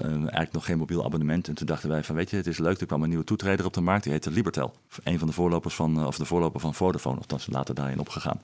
eigenlijk 0.07 0.51
nog 0.51 0.65
geen 0.65 0.77
mobiel 0.77 1.05
abonnement. 1.05 1.47
En 1.47 1.53
toen 1.53 1.65
dachten 1.65 1.89
wij 1.89 2.03
van, 2.03 2.15
weet 2.15 2.29
je, 2.29 2.35
het 2.35 2.47
is 2.47 2.57
leuk. 2.57 2.79
Er 2.79 2.85
kwam 2.85 3.03
een 3.03 3.09
nieuwe 3.09 3.23
toetreder 3.23 3.65
op 3.65 3.73
de 3.73 3.81
markt, 3.81 4.03
die 4.03 4.11
heette 4.11 4.31
Libertel. 4.31 4.73
Een 5.03 5.19
van 5.19 5.27
de 5.27 5.33
voorlopers 5.33 5.75
van, 5.75 5.99
uh, 5.99 6.05
of 6.05 6.17
de 6.17 6.25
voorloper 6.25 6.59
van 6.59 6.73
Vodafone, 6.73 7.19
of 7.19 7.25
dat 7.25 7.39
is 7.39 7.47
later 7.47 7.75
daarin 7.75 7.99
opgegaan. 7.99 8.41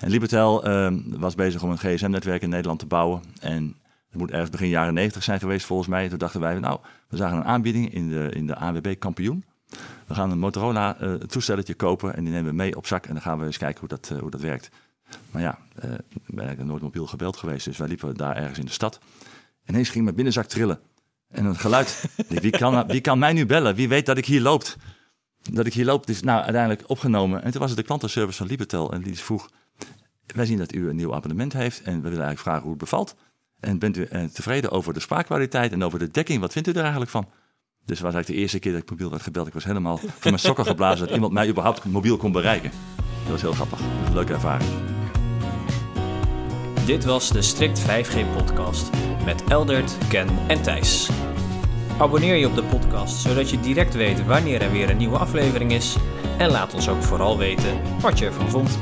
En 0.00 0.10
Libertel 0.10 0.64
ehm, 0.64 1.00
was 1.06 1.34
bezig 1.34 1.62
om 1.62 1.70
een 1.70 1.78
gsm-netwerk 1.78 2.42
in 2.42 2.48
Nederland 2.48 2.78
te 2.78 2.86
bouwen. 2.86 3.22
En 3.40 3.76
het 4.14 4.22
moet 4.22 4.32
ergens 4.32 4.50
begin 4.50 4.68
jaren 4.68 4.94
90 4.94 5.22
zijn 5.22 5.40
geweest 5.40 5.66
volgens 5.66 5.88
mij. 5.88 6.08
Toen 6.08 6.18
dachten 6.18 6.40
wij, 6.40 6.58
nou, 6.58 6.80
we 7.08 7.16
zagen 7.16 7.36
een 7.36 7.44
aanbieding 7.44 7.94
in 7.94 8.08
de, 8.08 8.30
in 8.34 8.46
de 8.46 8.56
AWB 8.56 8.94
Kampioen. 8.98 9.44
We 10.06 10.14
gaan 10.14 10.30
een 10.30 10.38
Motorola 10.38 11.02
uh, 11.02 11.14
toestelletje 11.14 11.74
kopen 11.74 12.16
en 12.16 12.24
die 12.24 12.32
nemen 12.32 12.50
we 12.50 12.56
mee 12.56 12.76
op 12.76 12.86
zak. 12.86 13.06
En 13.06 13.12
dan 13.12 13.22
gaan 13.22 13.38
we 13.38 13.44
eens 13.44 13.58
kijken 13.58 13.80
hoe 13.80 13.88
dat, 13.88 14.10
uh, 14.12 14.18
hoe 14.18 14.30
dat 14.30 14.40
werkt. 14.40 14.70
Maar 15.30 15.42
ja, 15.42 15.58
uh, 15.84 15.92
ik 15.92 16.22
ben 16.26 16.38
eigenlijk 16.38 16.68
nooit 16.68 16.82
mobiel 16.82 17.06
gebeld 17.06 17.36
geweest. 17.36 17.64
Dus 17.64 17.76
wij 17.76 17.88
liepen 17.88 18.16
daar 18.16 18.36
ergens 18.36 18.58
in 18.58 18.64
de 18.64 18.70
stad. 18.70 18.98
En 19.64 19.72
ineens 19.72 19.88
ging 19.88 20.04
mijn 20.04 20.16
binnenzak 20.16 20.46
trillen. 20.46 20.80
En 21.28 21.44
een 21.44 21.56
geluid. 21.56 22.04
wie, 22.28 22.50
kan, 22.50 22.86
wie 22.86 23.00
kan 23.00 23.18
mij 23.18 23.32
nu 23.32 23.46
bellen? 23.46 23.74
Wie 23.74 23.88
weet 23.88 24.06
dat 24.06 24.18
ik 24.18 24.26
hier 24.26 24.40
loop? 24.40 24.76
Dat 25.52 25.66
ik 25.66 25.74
hier 25.74 25.84
loop, 25.84 26.08
is 26.08 26.22
nou 26.22 26.42
uiteindelijk 26.42 26.82
opgenomen. 26.86 27.42
En 27.42 27.50
toen 27.50 27.60
was 27.60 27.70
het 27.70 27.78
de 27.78 27.84
klantenservice 27.84 28.38
van 28.38 28.46
Libertel. 28.46 28.92
En 28.92 29.02
die 29.02 29.18
vroeg, 29.18 29.50
wij 30.26 30.46
zien 30.46 30.58
dat 30.58 30.74
u 30.74 30.88
een 30.88 30.96
nieuw 30.96 31.14
abonnement 31.14 31.52
heeft. 31.52 31.82
En 31.82 31.94
we 31.94 32.08
willen 32.08 32.24
eigenlijk 32.24 32.40
vragen 32.40 32.62
hoe 32.62 32.70
het 32.70 32.80
bevalt. 32.80 33.14
En 33.64 33.78
bent 33.78 33.96
u 33.96 34.08
tevreden 34.32 34.70
over 34.70 34.94
de 34.94 35.00
spraakkwaliteit 35.00 35.72
en 35.72 35.82
over 35.82 35.98
de 35.98 36.10
dekking? 36.10 36.40
Wat 36.40 36.52
vindt 36.52 36.68
u 36.68 36.70
er 36.70 36.80
eigenlijk 36.80 37.10
van? 37.10 37.28
Dus 37.84 38.00
was 38.00 38.12
eigenlijk 38.12 38.26
de 38.26 38.34
eerste 38.34 38.58
keer 38.58 38.72
dat 38.72 38.82
ik 38.82 38.90
mobiel 38.90 39.10
werd 39.10 39.22
gebeld. 39.22 39.46
Ik 39.46 39.52
was 39.52 39.64
helemaal 39.64 39.96
van 39.96 40.10
mijn 40.22 40.38
sokken 40.38 40.66
geblazen 40.66 41.06
dat 41.06 41.14
iemand 41.14 41.32
mij 41.32 41.48
überhaupt 41.48 41.84
mobiel 41.84 42.16
kon 42.16 42.32
bereiken. 42.32 42.70
Dat 43.22 43.30
was 43.30 43.40
heel 43.40 43.52
grappig. 43.52 43.78
Leuke 44.12 44.32
ervaring. 44.32 44.70
Dit 46.86 47.04
was 47.04 47.30
de 47.30 47.42
Strict 47.42 47.82
5G 47.82 48.36
podcast 48.36 48.90
met 49.24 49.44
Eldert, 49.48 49.96
Ken 50.08 50.28
en 50.46 50.62
Thijs. 50.62 51.10
Abonneer 51.98 52.34
je 52.34 52.46
op 52.46 52.54
de 52.54 52.64
podcast 52.64 53.20
zodat 53.20 53.50
je 53.50 53.60
direct 53.60 53.94
weet 53.94 54.26
wanneer 54.26 54.62
er 54.62 54.72
weer 54.72 54.90
een 54.90 54.96
nieuwe 54.96 55.18
aflevering 55.18 55.72
is. 55.72 55.96
En 56.38 56.50
laat 56.50 56.74
ons 56.74 56.88
ook 56.88 57.02
vooral 57.02 57.38
weten 57.38 57.80
wat 58.00 58.18
je 58.18 58.26
ervan 58.26 58.50
vond. 58.50 58.78